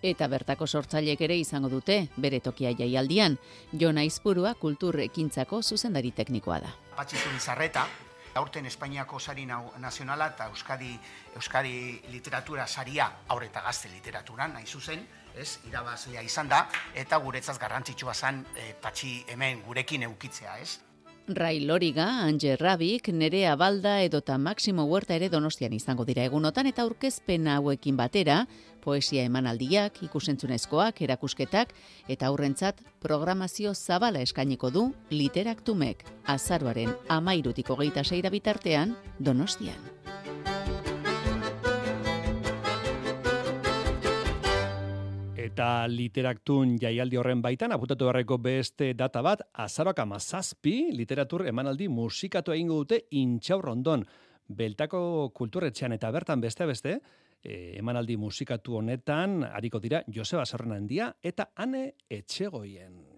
Eta 0.00 0.30
bertako 0.32 0.64
sortzaileek 0.66 1.20
ere 1.26 1.36
izango 1.36 1.68
dute, 1.68 2.06
bere 2.16 2.38
tokia 2.40 2.70
jaialdian, 2.72 3.36
Jona 3.76 4.06
Izpurua 4.06 4.54
kultur 4.54 4.96
ekintzako 5.02 5.60
zuzendari 5.60 6.14
teknikoa 6.16 6.60
da. 6.62 6.70
Patxizu 7.00 7.30
Bizarreta, 7.32 7.86
aurten 8.36 8.66
Espainiako 8.68 9.16
sari 9.18 9.46
nazionala 9.48 10.26
eta 10.34 10.50
Euskadi, 10.50 10.90
Euskadi 11.32 11.72
literatura 12.12 12.66
saria, 12.68 13.06
aur 13.32 13.46
eta 13.46 13.62
gazte 13.64 13.88
literaturan, 13.88 14.52
nahi 14.52 14.68
zuzen, 14.68 15.06
ez, 15.32 15.48
irabazlea 15.70 16.20
izan 16.20 16.52
da, 16.52 16.66
eta 16.92 17.16
guretzaz 17.24 17.56
garrantzitsua 17.62 18.12
zen 18.12 18.44
e, 18.52 18.74
patxi 18.84 19.14
hemen 19.32 19.62
gurekin 19.64 20.04
eukitzea, 20.10 20.58
ez? 20.60 20.76
Rai 21.34 21.60
Loriga, 21.60 22.24
Anje 22.24 22.56
Rabik, 22.56 23.08
Nerea 23.12 23.56
Balda 23.56 24.00
edota 24.02 24.38
Maximo 24.38 24.84
Huerta 24.84 25.14
ere 25.14 25.28
donostian 25.28 25.72
izango 25.72 26.04
dira 26.08 26.24
egunotan 26.24 26.66
eta 26.70 26.82
aurkezpen 26.82 27.46
hauekin 27.48 27.96
batera, 27.96 28.46
poesia 28.80 29.24
emanaldiak, 29.28 30.02
ikusentzunezkoak, 30.06 31.02
erakusketak 31.06 31.74
eta 32.08 32.30
aurrentzat 32.30 32.82
programazio 33.00 33.74
zabala 33.74 34.24
eskainiko 34.24 34.70
du 34.70 34.88
literaktumek 35.10 36.04
azaroaren 36.24 36.92
amairutiko 37.08 37.76
geita 37.82 38.04
seira 38.04 38.30
bitartean 38.30 38.96
donostian. 39.18 39.99
Eta 45.50 45.88
literaktun 45.90 46.76
jaialdi 46.78 47.18
horren 47.18 47.40
baitan, 47.42 47.72
aputatu 47.74 48.06
beharreko 48.06 48.36
beste 48.38 48.92
data 48.94 49.18
bat, 49.26 49.42
azaroak 49.64 49.98
amazazpi, 50.04 50.92
literatur 50.94 51.42
emanaldi 51.50 51.88
musikatu 51.90 52.54
egingo 52.54 52.78
dute 52.84 53.00
intxaurrondon. 53.18 54.06
Beltako 54.46 55.02
kulturetxean 55.34 55.98
eta 55.98 56.14
bertan 56.14 56.40
beste 56.40 56.70
beste, 56.70 56.96
eh, 57.42 57.74
emanaldi 57.82 58.16
musikatu 58.16 58.78
honetan, 58.78 59.42
hariko 59.42 59.82
dira 59.82 60.04
Joseba 60.06 60.46
Zorren 60.46 60.78
handia 60.78 61.16
eta 61.20 61.50
Ane 61.56 61.88
Etxegoien. 62.08 63.09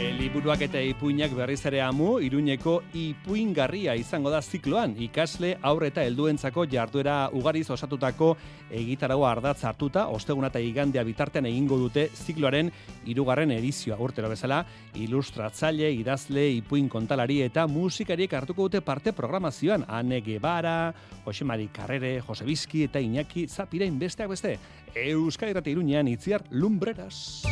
Liburuak 0.00 0.62
eta 0.64 0.80
ipuinak 0.80 1.34
berriz 1.36 1.58
ere 1.68 1.82
amu, 1.84 2.14
iruñeko 2.24 2.78
ipuingarria 2.96 3.92
izango 3.98 4.30
da 4.32 4.38
zikloan. 4.40 4.94
Ikasle 5.04 5.50
aurre 5.60 5.90
eta 5.90 6.04
helduentzako 6.06 6.64
jarduera 6.72 7.28
ugariz 7.36 7.66
osatutako 7.74 8.30
egitaragoa 8.72 9.34
ardatz 9.34 9.58
hartuta, 9.68 10.06
osteguna 10.08 10.48
eta 10.48 10.62
igandea 10.64 11.04
bitartean 11.04 11.50
egingo 11.50 11.76
dute 11.82 12.06
zikloaren 12.14 12.70
irugarren 13.12 13.52
edizioa. 13.52 13.98
Urtero 14.00 14.30
bezala, 14.32 14.62
ilustratzaile, 14.96 15.90
idazle, 16.00 16.46
ipuin 16.62 16.88
kontalari 16.88 17.42
eta 17.44 17.66
musikariek 17.68 18.32
hartuko 18.40 18.70
dute 18.70 18.80
parte 18.80 19.12
programazioan. 19.12 19.84
Ane 19.88 20.22
Guevara, 20.24 20.94
Jose 21.26 21.44
Mari 21.44 21.68
Carrere, 21.68 22.20
Jose 22.24 22.48
Bizki 22.48 22.86
eta 22.88 23.04
Iñaki 23.04 23.48
Zapirain 23.48 23.98
besteak 23.98 24.32
beste. 24.32 24.56
Euskal 24.94 25.52
Irrati 25.52 25.76
Iruñean 25.76 26.08
itziar 26.08 26.46
lumbreras. 26.50 27.44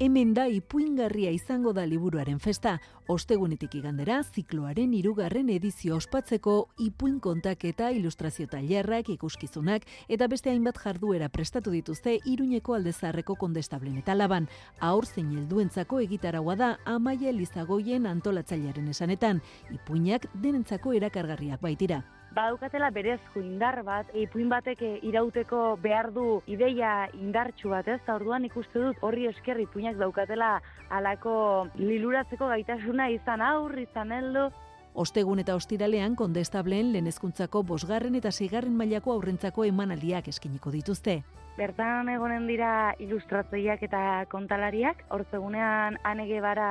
Hemen 0.00 0.30
da 0.30 0.44
ipuingarria 0.46 1.32
izango 1.34 1.72
da 1.74 1.82
liburuaren 1.82 2.38
festa. 2.38 2.76
Ostegunetik 3.10 3.72
igandera, 3.80 4.20
zikloaren 4.22 4.92
irugarren 4.94 5.48
edizio 5.50 5.96
ospatzeko 5.96 6.52
ipuin 6.84 7.16
kontaketa, 7.18 7.88
ilustrazio 7.90 8.46
tailerrak, 8.46 9.08
ikuskizunak 9.16 9.88
eta 10.06 10.28
beste 10.30 10.52
hainbat 10.52 10.78
jarduera 10.84 11.28
prestatu 11.34 11.74
dituzte 11.74 12.14
Iruñeko 12.30 12.76
aldezarreko 12.76 13.34
kondestablen 13.40 13.98
eta 13.98 14.14
laban. 14.14 14.46
Aur 14.78 15.06
zein 15.06 15.32
helduentzako 15.34 15.98
egitaragoa 16.06 16.54
da 16.54 16.70
Amaia 16.84 17.34
Elizagoien 17.34 18.06
antolatzailearen 18.06 18.86
esanetan. 18.94 19.42
Ipuinak 19.74 20.30
denentzako 20.32 20.94
erakargarriak 20.94 21.60
baitira. 21.60 22.04
Badaukatela 22.38 22.92
berezko 22.94 23.42
indar 23.42 23.82
bat, 23.86 24.08
ipuin 24.14 24.48
batek 24.52 24.84
eh, 24.86 24.94
irauteko 25.10 25.62
behar 25.82 26.12
du 26.14 26.26
ideia 26.46 27.08
indartsu 27.18 27.72
bat, 27.74 27.88
ez? 27.90 27.98
Ta 28.06 28.14
orduan 28.20 28.46
ikuste 28.46 28.78
dut 28.84 29.02
horri 29.02 29.26
esker 29.32 29.58
ipuinak 29.64 29.98
daukatela 29.98 30.54
alako 30.94 31.34
liluratzeko 31.80 32.48
gaitasuna 32.54 33.10
izan 33.10 33.42
aurri, 33.42 33.88
izan 33.90 34.14
heldu, 34.14 34.48
Ostegun 34.98 35.38
eta 35.38 35.54
ostiralean 35.54 36.16
kondestableen 36.18 36.88
lehen 36.90 37.06
hezkuntzako 37.06 37.60
bosgarren 37.62 38.16
eta 38.18 38.32
seigarren 38.32 38.74
mailako 38.74 39.12
aurrentzako 39.12 39.66
emanaldiak 39.68 40.26
eskiniko 40.32 40.72
dituzte. 40.74 41.20
Bertan 41.58 42.06
egonen 42.12 42.44
dira 42.46 42.94
ilustratzaileak 43.02 43.80
eta 43.82 44.00
kontalariak, 44.30 45.00
hortzegunean 45.10 45.96
anege 46.06 46.38
bara 46.38 46.68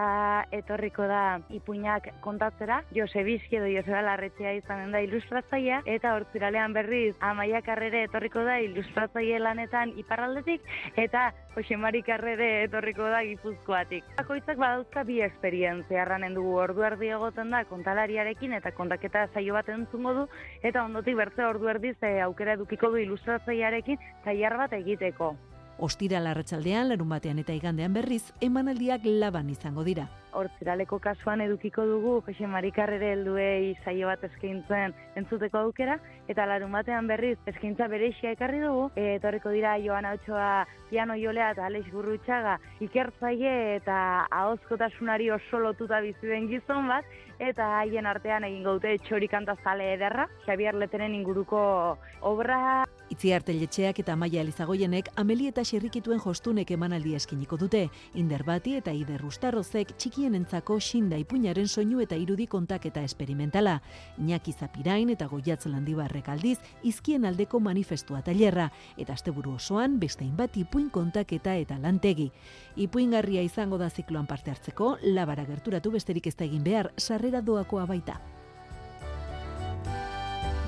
etorriko 0.56 1.04
da 1.10 1.42
ipuinak 1.52 2.08
kontatzera, 2.24 2.78
Jose 2.96 3.26
Bizki 3.28 3.60
edo 3.60 3.68
Joseba 3.68 4.06
Larretxea 4.06 4.54
izanen 4.62 4.96
da 4.96 5.02
ilustratzailea, 5.04 5.82
eta 5.98 6.14
hortziralean 6.16 6.78
berriz 6.78 7.18
Amaia 7.20 7.60
Karrere 7.66 8.06
etorriko 8.08 8.46
da 8.48 8.62
ilustratzaile 8.64 9.42
lanetan 9.44 9.92
iparraldetik, 10.00 10.64
eta 10.96 11.34
Jose 11.58 11.76
Mari 11.76 12.04
Karrere 12.08 12.48
etorriko 12.70 13.12
da 13.12 13.20
gipuzkoatik. 13.28 14.08
Bakoitzak 14.22 14.60
badauzka 14.62 15.04
bi 15.04 15.20
esperientzia. 15.26 16.04
Erranen 16.04 16.36
dugu 16.38 16.54
ordu 16.62 16.86
erdi 16.86 17.10
egoten 17.12 17.52
da 17.52 17.64
kontalariarekin 17.68 18.54
eta 18.54 18.72
kontaketa 18.78 19.26
saio 19.34 19.58
bat 19.58 19.68
entzungo 19.74 20.14
du, 20.14 20.26
eta 20.62 20.86
ondotik 20.86 21.18
bertze 21.18 21.44
ordu 21.44 21.68
erdiz 21.74 21.98
eh, 22.06 22.22
aukera 22.24 22.56
edukiko 22.56 22.94
du 22.94 23.02
ilustratzailearekin 23.04 24.00
tailer 24.24 24.58
bat 24.62 24.77
egiteko. 24.84 25.36
Ostira 25.78 26.18
larratsaldean, 26.18 26.88
larun 26.90 27.12
batean 27.14 27.38
eta 27.38 27.54
igandean 27.54 27.94
berriz, 27.94 28.24
emanaldiak 28.42 29.04
laban 29.06 29.52
izango 29.54 29.84
dira. 29.86 30.08
Hortziraleko 30.38 30.98
kasuan 31.02 31.42
edukiko 31.42 31.86
dugu 31.86 32.16
Jose 32.26 32.48
Mari 32.50 32.72
Karrere 32.74 33.12
helduei 33.14 33.76
saio 33.84 34.10
bat 34.10 34.24
eskaintzen 34.26 34.94
entzuteko 35.18 35.62
aukera 35.62 36.00
eta 36.30 36.46
larun 36.50 36.74
batean 36.74 37.08
berriz 37.10 37.38
eskaintza 37.50 37.88
berexia 37.94 38.34
ekarri 38.34 38.62
dugu. 38.62 38.90
E, 38.96 39.16
etorriko 39.20 39.54
dira 39.54 39.78
Joana 39.82 40.16
Otsoa 40.18 40.66
piano 40.90 41.14
jolea 41.18 41.52
eta 41.54 41.66
Alex 41.70 41.90
Gurrutxaga 41.94 42.58
ikertzaile 42.82 43.56
eta 43.78 44.00
ahozkotasunari 44.42 45.30
oso 45.32 45.62
lotuta 45.62 46.02
bizi 46.02 46.34
den 46.34 46.50
gizon 46.50 46.90
bat 46.90 47.06
eta 47.40 47.70
haien 47.80 48.10
artean 48.10 48.50
egingo 48.50 48.78
dute 48.78 48.98
txori 49.06 49.30
kanta 49.30 49.58
zale 49.64 49.94
ederra, 49.94 50.28
Xabier 50.46 50.74
Letenen 50.74 51.14
inguruko 51.14 51.98
obra 52.22 52.86
Itziarte 53.18 53.54
letxeak 53.58 53.98
eta 54.04 54.14
Maia 54.14 54.44
Elizagoienek 54.46 55.08
Ameli 55.18 55.48
eta 55.50 55.64
Xerrikituen 55.66 56.20
jostunek 56.22 56.70
emanaldi 56.76 57.16
eskiniko 57.18 57.58
dute. 57.58 57.80
Inder 58.14 58.44
bati 58.46 58.76
eta 58.78 58.94
Ider 58.94 59.24
Rustarrozek 59.24 59.96
txikienentzako 59.98 60.78
xinda 60.78 61.18
ipuinaren 61.18 61.66
soinu 61.66 62.04
eta 62.06 62.14
irudi 62.14 62.46
kontaketa 62.46 63.02
esperimentala. 63.02 63.80
Iñaki 64.22 64.54
Zapirain 64.54 65.10
eta 65.10 65.26
Goiatz 65.34 65.66
Landibarrek 65.66 66.30
aldiz 66.30 66.60
izkien 66.84 67.26
aldeko 67.26 67.58
manifestua 67.58 68.22
tailerra 68.22 68.70
eta 69.02 69.18
asteburu 69.18 69.58
osoan 69.58 69.98
beste 69.98 70.22
hainbat 70.22 70.62
ipuin 70.62 70.92
kontaketa 70.94 71.58
eta 71.58 71.82
lantegi. 71.82 72.30
Ipuingarria 72.76 73.42
izango 73.42 73.82
da 73.82 73.90
zikloan 73.90 74.30
parte 74.30 74.54
hartzeko, 74.54 75.00
labara 75.02 75.50
gerturatu 75.50 75.90
besterik 75.90 76.28
ez 76.28 76.38
da 76.38 76.46
egin 76.46 76.62
behar, 76.62 76.94
sarrera 77.02 77.42
doakoa 77.42 77.90
baita. 77.90 78.22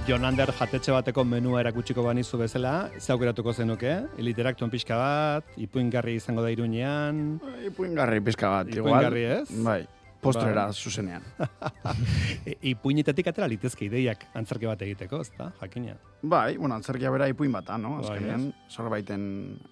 Jonander 0.10 0.50
jatetxe 0.58 0.90
bateko 0.90 1.22
menua 1.22 1.60
erakutsiko 1.62 2.02
banizu 2.02 2.40
bezala, 2.42 2.90
ze 2.98 3.12
aukeratuko 3.14 3.52
zenuke? 3.54 3.92
Literaktuen 4.18 4.72
pixka 4.74 4.98
bat, 4.98 5.52
ipuingarri 5.62 6.16
izango 6.18 6.42
da 6.42 6.50
iruñean. 6.50 7.36
Ipuingarri 7.68 8.24
pizka 8.26 8.50
bat, 8.50 8.72
igual. 8.74 9.04
Ipuingarri 9.04 9.28
ez? 9.36 9.60
Bai, 9.68 9.84
postrera 10.24 10.66
Bai. 10.72 10.74
zuzenean. 10.74 11.30
E, 12.50 12.56
Ipuinetatik 12.72 13.30
atera 13.30 13.46
litezke 13.52 13.86
ideiak 13.86 14.26
antzerki 14.34 14.66
bat 14.66 14.82
egiteko, 14.82 15.22
ezta? 15.22 15.52
Jakina. 15.62 15.94
Bai, 16.24 16.58
bueno, 16.58 16.74
antzerkia 16.80 17.14
bera 17.14 17.30
ipuin 17.30 17.54
bata, 17.54 17.78
no? 17.78 18.00
Bai, 18.00 18.10
Azkenean, 18.16 18.50
zerbaiten 18.72 19.24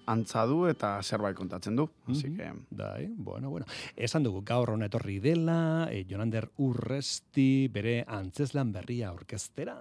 antza 0.06 0.46
du 0.46 0.66
eta 0.70 1.00
zerbait 1.02 1.34
kontatzen 1.34 1.74
du. 1.74 1.90
Así 2.06 2.30
que... 2.36 2.52
Dai, 2.70 3.08
bueno, 3.10 3.50
bueno. 3.50 3.66
Esan 3.96 4.22
dugu 4.22 4.46
gaur 4.46 4.76
hona 4.76 4.86
etorri 4.86 5.18
dela, 5.18 5.88
e, 5.90 6.04
Jonander 6.06 6.52
Urresti 6.62 7.66
bere 7.74 8.04
antzeslan 8.06 8.70
berria 8.70 9.10
orkestera. 9.10 9.80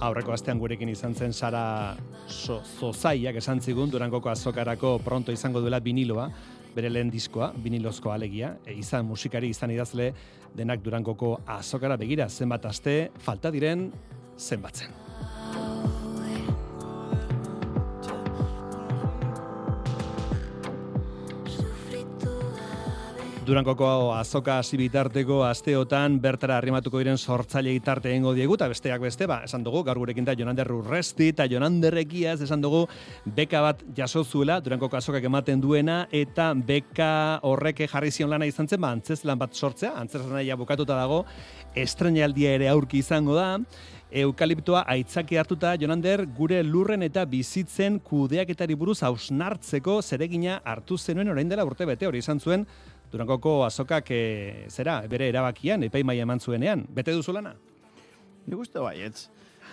Aurreko 0.00 0.32
astean 0.32 0.56
gurekin 0.56 0.88
izan 0.88 1.12
zen 1.14 1.34
Sara 1.36 1.94
so, 2.26 2.62
Zozaiak 2.80 3.36
esan 3.36 3.60
zigun 3.60 3.90
Durangoko 3.92 4.30
azokarako 4.32 4.94
pronto 5.04 5.32
izango 5.32 5.60
duela 5.60 5.80
viniloa, 5.84 6.24
bere 6.74 6.88
lehen 6.88 7.10
diskoa, 7.12 7.50
vinilozko 7.52 8.14
alegia, 8.14 8.54
e, 8.64 8.78
izan 8.80 9.04
musikari, 9.04 9.52
izan 9.52 9.76
idazle, 9.76 10.10
denak 10.56 10.80
Durangoko 10.86 11.34
azokara 11.58 12.00
begira, 12.00 12.30
zenbat 12.30 12.72
aste, 12.72 12.98
falta 13.20 13.52
diren, 13.52 13.90
zenbatzen. 14.38 15.09
Durangoko 23.50 24.12
azoka 24.14 24.60
hasi 24.60 24.78
bitarteko 24.78 25.40
asteotan 25.42 26.20
bertara 26.22 26.54
arrimatuko 26.60 27.00
diren 27.00 27.18
sortzaile 27.18 27.72
gitarte 27.74 28.12
egingo 28.12 28.30
diegu 28.36 28.54
eta 28.54 28.68
besteak 28.70 29.02
beste, 29.02 29.26
ba, 29.26 29.40
esan 29.48 29.64
dugu, 29.66 29.80
gaur 29.88 29.98
gurekin 29.98 30.28
da 30.28 30.36
Jonander 30.38 30.70
Urresti 30.70 31.32
eta 31.32 31.48
Jonander 31.50 31.98
Egiaz, 31.98 32.36
esan 32.46 32.62
dugu, 32.62 32.84
beka 33.26 33.64
bat 33.64 33.82
jaso 33.96 34.22
zuela, 34.22 34.60
Durangoko 34.62 35.00
azokak 35.00 35.26
ematen 35.26 35.58
duena, 35.64 36.04
eta 36.14 36.52
beka 36.54 37.40
horrek 37.42 37.88
jarri 37.90 38.14
zion 38.14 38.30
lana 38.30 38.46
izan 38.46 38.70
zen, 38.70 38.84
ba, 38.84 38.92
antzez 38.94 39.24
lan 39.26 39.42
bat 39.42 39.58
sortzea, 39.58 39.96
antzez 39.98 40.22
lanaia 40.22 40.54
bukatuta 40.60 40.94
dago, 40.94 41.24
estrenaldia 41.74 42.54
ere 42.54 42.70
aurki 42.70 43.02
izango 43.02 43.34
da, 43.34 43.56
eukaliptoa 44.10 44.84
aitzaki 44.90 45.38
hartuta 45.38 45.74
Jonander 45.78 46.24
gure 46.36 46.62
lurren 46.66 47.02
eta 47.06 47.24
bizitzen 47.30 48.00
kudeaketari 48.02 48.74
buruz 48.74 48.98
hausnartzeko 49.06 50.00
zeregina 50.02 50.60
hartu 50.64 50.98
zenuen 50.98 51.30
orain 51.30 51.48
dela 51.48 51.64
urte 51.66 51.86
bete 51.86 52.08
hori 52.08 52.18
izan 52.18 52.40
zuen 52.40 52.66
Durangoko 53.10 53.64
azokak 53.66 54.10
e, 54.14 54.22
zera 54.70 55.00
bere 55.10 55.28
erabakian 55.32 55.82
epaimaia 55.82 56.22
eman 56.22 56.40
zuenean. 56.40 56.86
Bete 56.94 57.14
duzu 57.16 57.34
lana? 57.34 57.56
Nik 58.46 58.58
uste 58.58 58.78
baietz. 58.82 59.28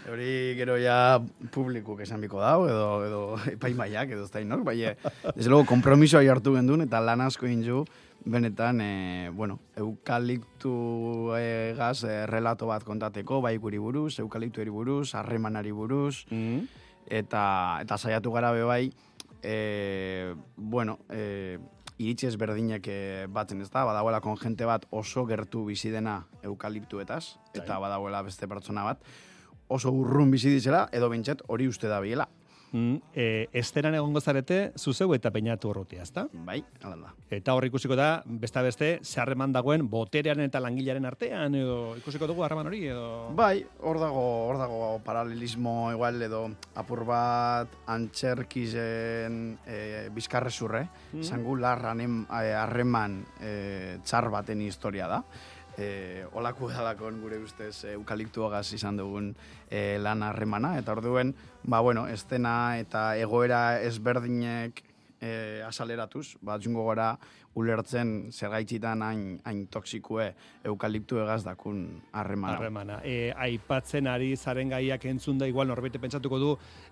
Hori 0.07 0.55
gero 0.55 0.77
ja 0.79 1.19
publikuk 1.51 1.99
esan 2.05 2.21
biko 2.23 2.39
dau, 2.39 2.65
edo, 2.69 2.89
edo 3.05 3.21
epaimaiak, 3.57 4.13
edo 4.15 4.23
ez 4.23 4.31
da 4.31 4.41
inor, 4.41 4.63
bai, 4.63 4.77
desde 5.35 5.49
luego, 5.49 5.65
kompromisoa 5.67 6.21
hartu 6.31 6.53
gendun, 6.55 6.85
eta 6.85 7.01
lan 7.03 7.25
asko 7.25 7.47
inju, 7.49 7.83
benetan, 8.23 8.79
e, 8.81 9.29
bueno, 9.35 9.59
eukaliptu 9.75 11.33
e, 11.35 11.73
gaz 11.77 12.05
e, 12.07 12.21
relato 12.29 12.69
bat 12.71 12.85
kontateko, 12.87 13.41
bai 13.43 13.57
guri 13.57 13.81
buruz, 13.83 14.19
eukaliptuari 14.23 14.71
buruz, 14.71 15.13
harremanari 15.15 15.75
buruz, 15.75 16.23
eta, 17.07 17.43
eta 17.83 17.97
saiatu 17.97 18.31
gara 18.31 18.53
be 18.55 18.63
bai, 18.63 18.83
e, 19.43 20.33
bueno, 20.55 20.99
e, 21.11 21.57
iritzi 21.97 22.27
ezberdinak 22.29 22.87
e, 22.87 22.97
batzen 23.33 23.61
ez 23.61 23.69
da, 23.73 23.83
badagoela 23.87 24.21
kon 24.21 24.37
jente 24.37 24.65
bat 24.69 24.85
oso 24.91 25.25
gertu 25.29 25.65
bizi 25.65 25.91
dena 25.93 26.19
eukaliptuetaz, 26.45 27.23
eta 27.57 27.79
badagoela 27.81 28.21
beste 28.25 28.47
pertsona 28.49 28.85
bat, 28.85 29.01
oso 29.67 29.91
urrun 29.91 30.31
bizi 30.31 30.53
dizela, 30.53 30.85
edo 30.93 31.09
bentset 31.09 31.41
hori 31.47 31.67
uste 31.67 31.89
da 31.89 31.99
biela. 32.03 32.29
Mm, 32.71 32.97
e, 33.15 33.47
esteran 33.55 33.95
egongo 33.95 34.19
zarete, 34.19 34.73
zuzeu 34.75 35.13
eta 35.15 35.31
peinatu 35.31 35.69
urrutia, 35.69 36.03
ezta? 36.03 36.25
Bai, 36.45 36.57
hala 36.83 36.97
da. 36.97 37.13
Eta 37.31 37.53
hor 37.55 37.63
ikusiko 37.65 37.95
da, 37.95 38.21
besta 38.27 38.61
beste, 38.61 38.99
zeharreman 39.03 39.53
dagoen 39.55 39.85
boterearen 39.89 40.43
eta 40.49 40.59
langilearen 40.59 41.07
artean, 41.07 41.55
edo 41.55 41.95
ikusiko 42.01 42.27
dugu 42.27 42.43
harreman 42.43 42.67
hori, 42.67 42.81
edo... 42.91 43.31
Bai, 43.39 43.61
hor 43.79 44.01
dago, 44.03 44.25
hor 44.49 44.59
dago 44.59 44.81
paralelismo 45.05 45.91
igual 45.95 46.21
edo 46.21 46.43
apur 46.75 47.05
bat 47.07 47.71
antxerkizen 47.87 49.57
e, 49.65 50.09
bizkarrezurre, 50.15 50.87
Mm. 51.13 51.23
zangu 51.23 51.55
larranen 51.55 52.25
eh, 52.27 52.53
harreman 52.53 53.21
e, 53.39 53.97
txar 54.03 54.27
baten 54.29 54.61
historia 54.61 55.07
da. 55.07 55.21
E, 55.77 56.25
olako 56.33 56.71
dalakon 56.71 57.19
gure 57.21 57.37
ustez 57.37 57.85
e, 57.85 57.93
eukaliptuagaz 57.93 58.65
izan 58.73 58.97
dugun 58.97 59.33
e, 59.69 59.99
lan 60.01 60.23
harremana, 60.25 60.73
eta 60.81 60.95
orduen, 60.97 61.35
ba 61.63 61.83
bueno, 61.85 62.07
estena 62.09 62.79
eta 62.81 63.11
egoera 63.21 63.79
ezberdinek 63.85 64.81
e, 65.21 65.61
asaleratuz, 65.65 66.37
bat 66.41 66.63
jungo 66.63 66.85
gara 66.87 67.15
ulertzen 67.57 68.29
zergaitzitan 68.31 69.01
hain, 69.01 69.21
hain 69.47 69.63
toxikue 69.73 70.27
eukaliptu 70.67 71.17
egaz 71.23 71.41
dakun 71.45 71.81
harremana. 72.13 72.57
Harremana. 72.57 72.97
E, 73.03 73.31
aipatzen 73.33 74.09
ari 74.11 74.35
zaren 74.37 74.69
gaiak 74.69 75.07
entzun 75.09 75.39
da 75.41 75.47
igual 75.49 75.69
norbete 75.71 75.99
pentsatuko 76.01 76.39
du 76.41 76.51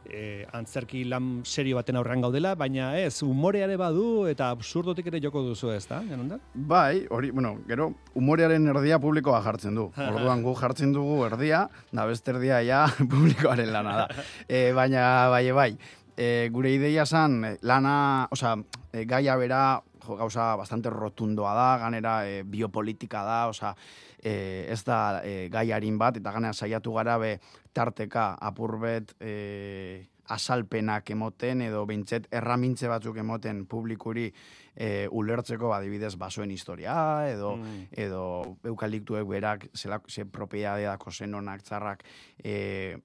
e, 0.09 0.45
antzerki 0.57 1.03
lan 1.09 1.43
serio 1.45 1.77
baten 1.77 1.99
aurrean 2.01 2.25
gaudela, 2.25 2.55
baina 2.57 2.93
ez, 2.97 3.21
umoreare 3.25 3.77
badu 3.77 4.25
eta 4.31 4.49
absurdotik 4.55 5.11
ere 5.11 5.21
joko 5.21 5.43
duzu 5.45 5.69
ez 5.75 5.83
da, 5.89 6.01
janonda? 6.09 6.39
Bai, 6.55 7.05
hori, 7.13 7.29
bueno, 7.35 7.59
gero, 7.69 7.91
humorearen 8.17 8.65
erdia 8.73 8.99
publikoa 9.03 9.43
jartzen 9.45 9.77
du. 9.77 9.91
Orduan 10.09 10.41
gu 10.45 10.55
jartzen 10.57 10.95
dugu 10.95 11.21
erdia, 11.27 11.67
da 11.93 12.07
beste 12.09 12.33
erdia 12.33 12.63
ja 12.65 12.85
publikoaren 13.13 13.71
lana 13.75 13.99
da. 14.01 14.09
E, 14.49 14.71
baina, 14.77 15.29
bai, 15.29 15.45
bai, 15.55 15.69
e, 16.17 16.49
gure 16.51 16.71
ideia 16.73 17.05
zan, 17.05 17.43
e, 17.45 17.57
lana, 17.61 18.27
osea, 18.31 18.55
e, 18.91 19.05
gaia 19.05 19.35
bera, 19.35 19.81
jo, 20.05 20.15
gauza 20.15 20.55
bastante 20.55 20.89
rotundoa 20.89 21.53
da, 21.53 21.77
ganera 21.83 22.17
e, 22.27 22.43
biopolitika 22.43 23.23
da, 23.23 23.47
osea, 23.47 23.75
e, 24.23 24.65
ez 24.69 24.83
da 24.83 25.21
e, 25.23 25.49
gaiarin 25.49 25.97
bat, 25.97 26.17
eta 26.17 26.31
ganera 26.31 26.53
saiatu 26.53 26.93
gara 26.93 27.17
be 27.17 27.39
tarteka 27.73 28.35
apurbet 28.39 29.15
e, 29.19 30.05
asalpenak 30.25 31.09
emoten 31.13 31.61
edo 31.61 31.83
beintzet 31.85 32.25
erramintze 32.33 32.87
batzuk 32.89 33.17
emoten 33.21 33.65
publikuri 33.69 34.31
e, 34.75 35.07
ulertzeko 35.11 35.69
adibidez 35.75 36.15
basoen 36.17 36.49
historia 36.51 36.95
edo 37.29 37.55
Mm. 37.55 37.87
edo 37.91 38.57
eukaliptuek 38.65 39.27
berak 39.27 39.67
zela 39.73 40.01
ze 40.09 40.25
propietateako 40.25 41.11
zen 41.11 41.35
onak 41.35 41.61
txarrak 41.61 42.03
e, 42.43 42.97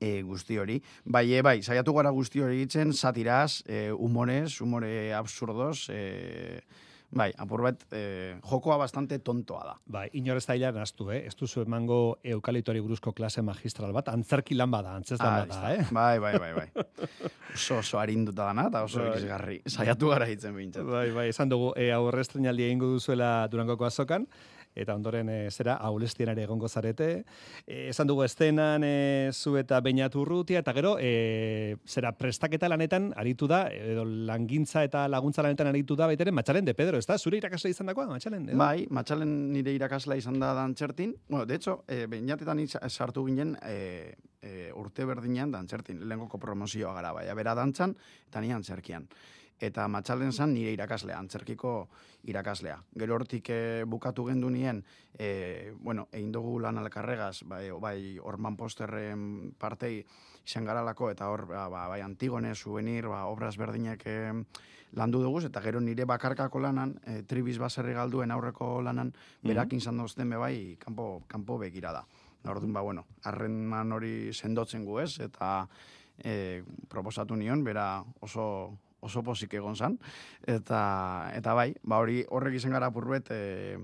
e, 0.00 0.22
guzti 0.22 0.58
hori. 0.58 0.80
Bai, 1.04 1.26
e, 1.34 1.42
bai, 1.42 1.60
saiatu 1.62 1.94
gara 1.96 2.10
guzti 2.10 2.40
hori 2.42 2.62
egiten, 2.62 2.92
satiraz, 2.92 3.62
e, 3.66 3.90
humorez, 3.92 4.60
humore 4.60 5.12
absurdos, 5.14 5.88
e, 5.90 6.60
bai, 7.16 7.30
apur 7.38 7.62
bat, 7.62 7.84
e, 7.94 8.36
jokoa 8.44 8.76
bastante 8.76 9.18
tontoa 9.24 9.62
da. 9.64 9.74
Bai, 9.86 10.08
inor 10.18 10.36
ez 10.40 10.44
da 10.46 10.56
hilan 10.58 10.76
astu, 10.82 11.08
eh? 11.14 11.22
Ez 11.28 11.36
duzu 11.38 11.62
emango 11.62 12.18
eukaliptoari 12.24 12.82
buruzko 12.84 13.12
klase 13.16 13.42
magistral 13.46 13.94
bat, 13.96 14.10
antzerki 14.12 14.56
lan 14.58 14.70
bada, 14.74 14.96
antzez 14.98 15.18
lan 15.20 15.32
Ah, 15.32 15.46
bada, 15.46 15.72
eh? 15.74 15.86
Bai, 15.94 16.18
bai, 16.18 16.34
bai, 16.38 16.52
bai. 16.58 16.68
Oso, 17.54 17.78
oso 17.78 17.98
harinduta 18.02 18.44
dana, 18.50 18.66
eta 18.68 18.82
oso 18.84 19.00
Bai. 19.00 19.14
ikizgarri. 19.14 19.60
Saiatu 19.70 20.10
gara 20.12 20.26
hitzen 20.28 20.52
behintzat. 20.58 20.84
Bai, 20.84 21.08
bai, 21.14 21.28
esan 21.32 21.48
dugu, 21.48 21.70
e, 21.78 21.88
aurre 21.94 22.20
estrenaldi 22.26 22.66
egingo 22.68 22.90
duzuela 22.98 23.46
Durangoko 23.48 23.86
azokan, 23.88 24.26
eta 24.76 24.94
ondoren 24.94 25.28
e, 25.32 25.38
zera 25.50 25.78
aulestien 25.88 26.30
ere 26.32 26.44
egongo 26.44 26.68
zarete. 26.68 27.24
E, 27.64 27.88
esan 27.90 28.06
dugu 28.06 28.24
estenan 28.26 28.84
e, 28.84 29.30
zu 29.32 29.56
eta 29.56 29.80
beinatu 29.80 30.20
urrutia, 30.22 30.60
eta 30.60 30.74
gero, 30.76 30.96
e, 31.00 31.76
zera 31.88 32.12
prestaketa 32.16 32.68
lanetan 32.68 33.10
aritu 33.16 33.48
da, 33.50 33.64
edo 33.72 34.04
langintza 34.04 34.84
eta 34.86 35.06
laguntza 35.08 35.44
lanetan 35.46 35.72
aritu 35.72 35.96
da, 35.96 36.10
baitere, 36.10 36.34
matxalen 36.36 36.68
de 36.68 36.76
Pedro, 36.76 37.00
ez 37.00 37.08
da? 37.08 37.18
Zure 37.18 37.40
irakasle 37.40 37.72
izan 37.72 37.90
dakoa, 37.90 38.06
matxalen? 38.12 38.50
edo? 38.50 38.60
Bai, 38.60 38.86
matxalen 38.90 39.34
nire 39.52 39.74
irakasla 39.76 40.20
izan 40.20 40.38
da 40.42 40.52
dantxertin. 40.54 41.16
Bueno, 41.28 41.46
de 41.46 41.56
hecho, 41.56 41.82
e, 41.88 42.04
beinatetan 42.10 42.62
sartu 42.88 43.24
ginen 43.26 43.56
e, 43.62 44.14
e, 44.42 44.70
urte 44.76 45.06
berdinean 45.08 45.52
dantxertin. 45.54 46.04
Lehengoko 46.08 46.38
promozioa 46.42 46.94
gara, 46.96 47.12
bai, 47.16 47.26
bera 47.36 47.54
dantzan, 47.58 47.96
eta 48.28 48.42
ni 48.44 48.52
antzerkian. 48.52 49.08
Eta 49.56 49.86
matxalen 49.88 50.34
zan 50.36 50.52
nire 50.52 50.74
irakaslea, 50.74 51.16
antzerkiko 51.16 51.88
irakaslea. 52.28 52.76
Gero 53.00 53.16
hortik 53.16 53.48
e, 53.48 53.84
bukatu 53.88 54.26
gendu 54.28 54.50
nien, 54.52 54.82
e, 55.16 55.72
bueno, 55.80 56.08
egin 56.12 56.32
dugu 56.32 56.58
lan 56.60 56.76
alkarregaz, 56.82 57.40
bai, 57.48 57.70
bai 57.80 58.18
orman 58.20 58.56
posterren 58.56 59.54
partei 59.58 60.02
izan 60.44 60.68
garalako, 60.68 61.10
eta 61.10 61.30
hor, 61.32 61.46
ba, 61.48 61.68
ba, 61.72 61.86
bai, 61.88 62.02
Antigone, 62.04 62.54
Souvenir, 62.54 63.08
ba, 63.08 63.24
obraz 63.32 63.56
berdinak 63.56 64.04
e, 64.04 64.18
landu 64.92 65.24
dugu, 65.24 65.40
eta 65.48 65.64
gero 65.64 65.80
nire 65.80 66.04
bakarkako 66.04 66.60
lanan, 66.60 66.98
e, 67.06 67.22
tribiz 67.24 67.56
baserri 67.58 67.96
galduen 67.96 68.36
aurreko 68.36 68.82
lanan, 68.84 69.14
berak 69.42 69.72
izan 69.72 69.96
dozten 69.96 70.30
be 70.30 70.36
bai, 70.36 70.56
kanpo, 70.78 71.22
kanpo 71.26 71.56
begira 71.64 71.96
da. 71.96 72.04
Orduan, 72.46 72.76
ba, 72.76 72.84
bueno, 72.84 73.06
harreman 73.24 73.92
hori 73.92 74.34
sendotzen 74.34 74.84
gu 74.84 75.00
ez, 75.00 75.14
eta 75.24 75.66
e, 76.18 76.62
proposatu 76.92 77.34
nion, 77.36 77.64
bera 77.64 78.04
oso 78.20 78.76
oso 79.00 79.22
pozik 79.22 79.54
egon 79.54 79.76
zan, 79.76 79.98
eta, 80.46 81.30
eta 81.34 81.54
bai, 81.54 81.74
ba 81.82 81.98
hori 82.02 82.24
horrek 82.28 82.54
izan 82.58 82.72
gara 82.72 82.90
purbet, 82.90 83.30
e, 83.30 83.78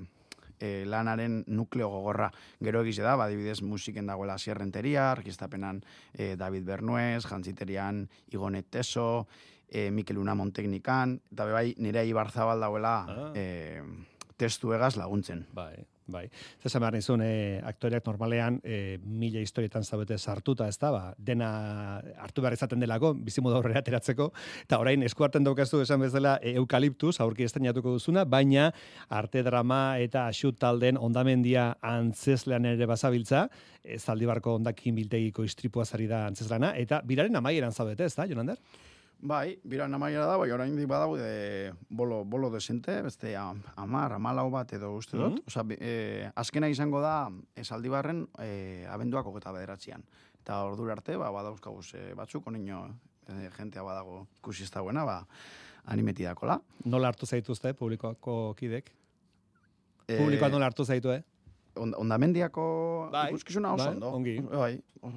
e, 0.62 0.84
lanaren 0.86 1.42
nukleo 1.46 1.88
gogorra. 1.90 2.30
Gero 2.62 2.82
egize 2.82 3.02
da, 3.02 3.16
badibidez 3.16 3.60
musiken 3.62 4.06
dagoela 4.06 4.38
sierrenteria, 4.38 5.10
arkistapenan 5.12 5.82
e, 6.14 6.36
David 6.36 6.64
Bernuez, 6.64 7.24
jantziteриan 7.26 8.06
Igonet 8.32 8.70
Teso, 8.70 9.26
e, 9.68 9.90
Mikel 9.90 10.18
Unamon 10.18 10.52
teknikan, 10.52 11.18
eta 11.32 11.46
bai, 11.50 11.74
nire 11.78 12.06
Ibarzabal 12.06 12.60
dagoela 12.60 12.96
Ah. 13.08 13.32
e, 13.34 13.82
testu 14.36 14.72
egaz 14.74 14.96
laguntzen. 14.96 15.46
Bai, 15.54 15.84
bai. 16.06 16.28
Zer 16.62 16.80
behar 16.80 16.94
nizun, 16.96 17.22
e, 17.24 17.60
aktoreak 17.64 18.06
normalean 18.06 18.58
e, 18.64 18.98
mila 19.04 19.42
historietan 19.42 19.84
zaudete 19.84 20.18
sartuta, 20.18 20.68
ez 20.68 20.78
da, 20.78 20.90
ba, 20.94 21.02
dena 21.18 22.00
hartu 22.22 22.42
behar 22.42 22.56
izaten 22.56 22.82
delako, 22.82 23.12
bizimodu 23.14 23.58
aurrera 23.58 23.82
ateratzeko, 23.82 24.30
eta 24.64 24.78
orain 24.82 25.02
esku 25.06 25.24
hartzen 25.24 25.44
daukazu 25.46 25.82
esan 25.84 26.02
bezala 26.02 26.38
e, 26.42 26.54
eukaliptuz, 26.60 27.18
aurki 27.20 27.46
estrenatuko 27.48 27.96
duzuna, 27.98 28.24
baina 28.24 28.70
arte 29.08 29.42
drama 29.46 29.98
eta 30.02 30.26
asut 30.30 30.58
talden 30.58 30.98
ondamendia 31.00 31.72
antzeslean 31.80 32.66
ere 32.74 32.86
bazabiltza, 32.90 33.48
e, 33.82 33.98
zaldibarko 33.98 34.56
ondakin 34.60 34.96
biltegiko 34.98 35.44
istripua 35.44 35.84
zari 35.84 36.08
da 36.10 36.26
antzeslana, 36.28 36.74
eta 36.78 37.02
biraren 37.06 37.36
amaieran 37.36 37.72
zaudete, 37.72 38.06
ez 38.06 38.16
da, 38.16 38.26
Jonander? 38.26 38.58
Bai, 39.22 39.54
biran 39.62 39.94
amaiera 39.94 40.24
da, 40.26 40.34
bai, 40.36 40.48
orain 40.50 40.74
di 40.74 40.82
badaude 40.90 41.72
bolo, 41.94 42.24
bolo 42.24 42.48
desente, 42.50 42.96
beste 43.06 43.36
am- 43.38 43.60
amar, 43.78 44.12
amalau 44.16 44.48
bat 44.50 44.72
edo 44.74 44.90
uste 44.98 45.16
dut. 45.16 45.36
Mhm. 45.36 45.44
Osa, 45.46 45.62
bi- 45.62 45.76
eh, 45.78 46.30
azkena 46.34 46.66
izango 46.68 47.00
da, 47.00 47.30
esaldibarren, 47.54 48.24
eh, 48.42 48.84
abenduak 48.90 49.24
hogeta 49.26 49.52
bederatzean. 49.54 50.02
Eta 50.42 50.64
ordura 50.66 50.92
arte, 50.96 51.16
ba, 51.16 51.30
badauzkaguz 51.30 51.94
eh, 51.94 52.14
batzuk, 52.18 52.46
onino, 52.50 52.88
eh, 53.28 53.48
jentea 53.56 53.82
badago 53.86 54.26
ikusi 54.40 54.64
ez 54.64 54.70
dagoena, 54.74 55.04
ba, 55.04 55.20
animeti 55.86 56.24
dakola. 56.26 56.58
Nola 56.84 57.08
hartu 57.12 57.26
zaituzte 57.26 57.74
publikoako 57.74 58.54
kidek? 58.58 58.90
Eh, 60.08 60.18
Publikoa 60.18 60.48
nola 60.48 60.66
hartu 60.66 60.84
zaitu, 60.84 61.12
eh? 61.12 61.22
On, 61.80 61.94
ondamendiako 61.96 63.08
Bai, 63.12 63.28
ikuskizuna 63.30 63.72
oso 63.72 63.84
bai, 63.86 63.94
ondo. 63.94 64.10
ongi. 64.12 64.34
Bai, 64.44 64.74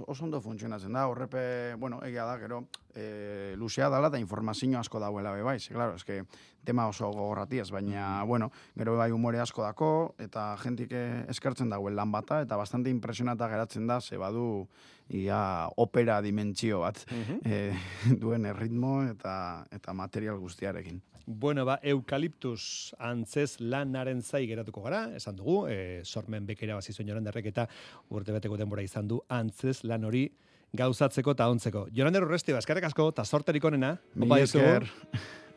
oso 0.07 0.23
ondo 0.23 0.39
funtzionatzen 0.41 0.93
da. 0.95 1.07
Horrepe, 1.11 1.75
bueno, 1.77 1.99
egia 2.07 2.23
da, 2.25 2.37
gero, 2.39 2.61
e, 2.95 3.53
luzea 3.59 3.89
dala 3.91 4.07
eta 4.07 4.19
informazio 4.21 4.79
asko 4.79 4.99
dauela 5.03 5.33
be 5.35 5.43
bai. 5.43 5.57
Claro, 5.59 5.95
eske 5.99 6.23
tema 6.65 6.87
oso 6.87 7.11
gogorratiaz, 7.11 7.69
baina, 7.71 8.23
bueno, 8.23 8.51
gero 8.77 8.95
bai 8.97 9.11
umore 9.11 9.39
asko 9.39 9.63
dako, 9.63 9.89
eta 10.17 10.55
jentik 10.63 10.95
eh, 10.95 11.25
eskertzen 11.29 11.69
dagoen 11.69 11.95
lan 11.95 12.11
bata, 12.11 12.41
eta 12.41 12.57
bastante 12.57 12.89
impresionata 12.89 13.49
geratzen 13.51 13.85
da, 13.87 13.99
ze 14.01 14.17
badu, 14.17 14.67
ia 15.09 15.69
opera 15.77 16.21
dimentsio 16.21 16.79
bat 16.81 17.03
eh, 17.45 17.75
duen 18.21 18.45
erritmo 18.49 19.03
eta 19.05 19.65
eta 19.71 19.93
material 19.93 20.39
guztiarekin. 20.41 21.03
Bueno, 21.25 21.65
ba, 21.65 21.79
eukaliptus 21.81 22.93
antzez 23.01 23.57
lanaren 23.59 24.21
zai 24.21 24.45
geratuko 24.45 24.83
gara, 24.85 25.07
esan 25.17 25.35
dugu, 25.39 25.63
e, 25.67 26.01
sormen 26.05 26.45
bekera 26.45 26.77
bazi 26.77 26.93
zuen 26.93 27.09
joranderrek 27.09 27.49
eta 27.49 27.65
urte 28.13 28.35
beteko 28.35 28.59
denbora 28.61 28.85
izan 28.85 29.09
du 29.09 29.21
antzez 29.27 29.79
lan 29.83 30.05
hori 30.05 30.27
gauzatzeko 30.75 31.33
eta 31.33 31.49
ontzeko. 31.49 31.88
Jorander 31.95 32.27
urresti, 32.27 32.53
baskarek 32.53 32.91
asko, 32.91 33.09
eta 33.15 33.25
sorterik 33.25 33.65
onena. 33.65 33.95
Opa 34.19 34.41
dizugu. 34.43 34.65
esker. 34.65 34.89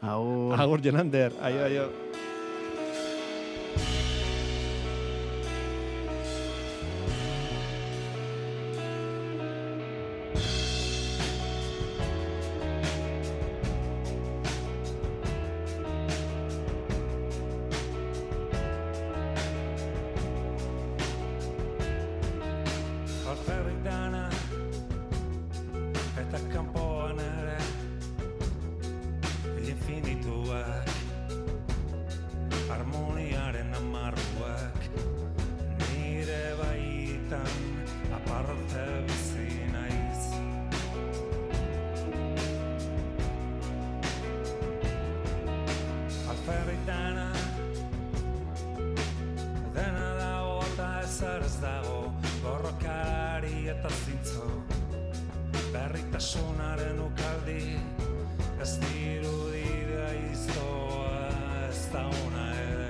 Agur. 0.01 0.61
Agur, 0.61 0.81
Jonander. 0.81 1.35
Aio, 1.43 1.65
aio. 1.65 2.08
Ezer 51.19 51.43
ez 51.43 51.57
dago 51.59 52.13
Borrokari 52.43 53.67
eta 53.73 53.91
zintzo. 54.05 54.45
Berritasunaren 55.73 57.01
ukaldi 57.03 57.75
Ez 58.63 58.77
dirudi 58.85 59.67
da 59.91 60.13
iztoa 60.31 61.19
Ez 61.69 61.83
da 61.93 62.05
una 62.27 62.47
ere 62.63 62.88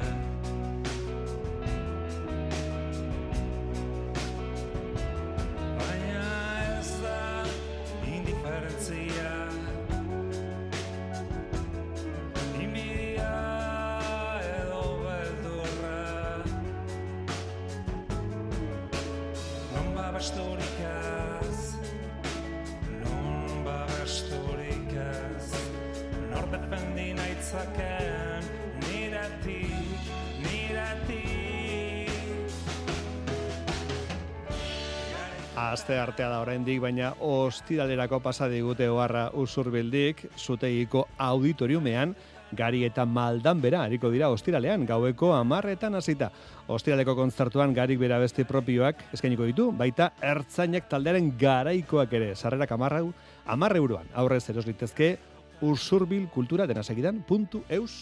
Aste 35.79 35.95
artea 35.95 36.27
da 36.27 36.41
oraindik, 36.43 36.81
baina 36.83 37.13
ostiralerako 37.23 38.19
pasa 38.19 38.49
digute 38.51 38.89
oharra 38.91 39.29
usurbildik, 39.39 40.25
zutegiko 40.35 41.05
auditoriumean, 41.23 42.17
gari 42.59 42.81
eta 42.89 43.05
maldan 43.07 43.63
bera, 43.63 43.85
hariko 43.87 44.11
dira 44.11 44.33
ostiralean, 44.35 44.89
gaueko 44.89 45.31
amarretan 45.37 45.95
hasita. 45.95 46.33
Ostiraleko 46.67 47.15
kontzertuan 47.15 47.77
garik 47.79 48.03
bera 48.03 48.19
beste 48.19 48.43
propioak 48.43 49.07
eskainiko 49.15 49.47
ditu, 49.47 49.71
baita 49.71 50.11
ertzainak 50.33 50.91
taldearen 50.91 51.31
garaikoak 51.39 52.19
ere, 52.19 52.35
sarrerak 52.35 52.75
amarra, 52.75 53.05
amarre 53.47 53.79
euroan, 53.79 54.11
aurrez 54.19 54.49
eros 54.51 54.67
litezke, 54.67 55.15
usurbil 55.63 56.27
kultura 56.35 56.67
dena 56.67 56.83
segidan, 56.83 57.23
puntu 57.23 57.63
eus 57.71 57.93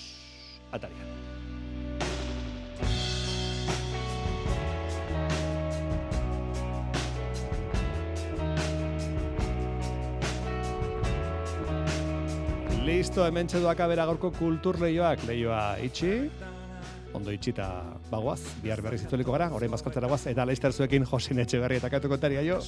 atarian. 0.73 1.36
Listo, 12.87 13.25
hemen 13.27 13.49
txeduak 13.51 13.81
abera 13.83 14.05
gorko 14.07 14.29
kultur 14.37 14.77
lehioak. 14.79 15.25
Lehioa 15.27 15.75
itxi, 15.83 16.29
ondo 17.19 17.33
itxita 17.35 17.67
bagoaz, 18.13 18.39
bihar 18.63 18.79
berriz 18.85 19.01
itzuliko 19.03 19.35
gara, 19.35 19.49
orain 19.59 19.75
bazkaltzera 19.75 20.07
guaz, 20.07 20.21
eta 20.31 20.47
laizter 20.47 20.71
zuekin 20.71 21.07
Josin 21.11 21.43
Etxeberri 21.43 21.81
eta 21.81 21.91
katuko 21.91 22.21
taria 22.23 22.47
jo. 22.47 22.61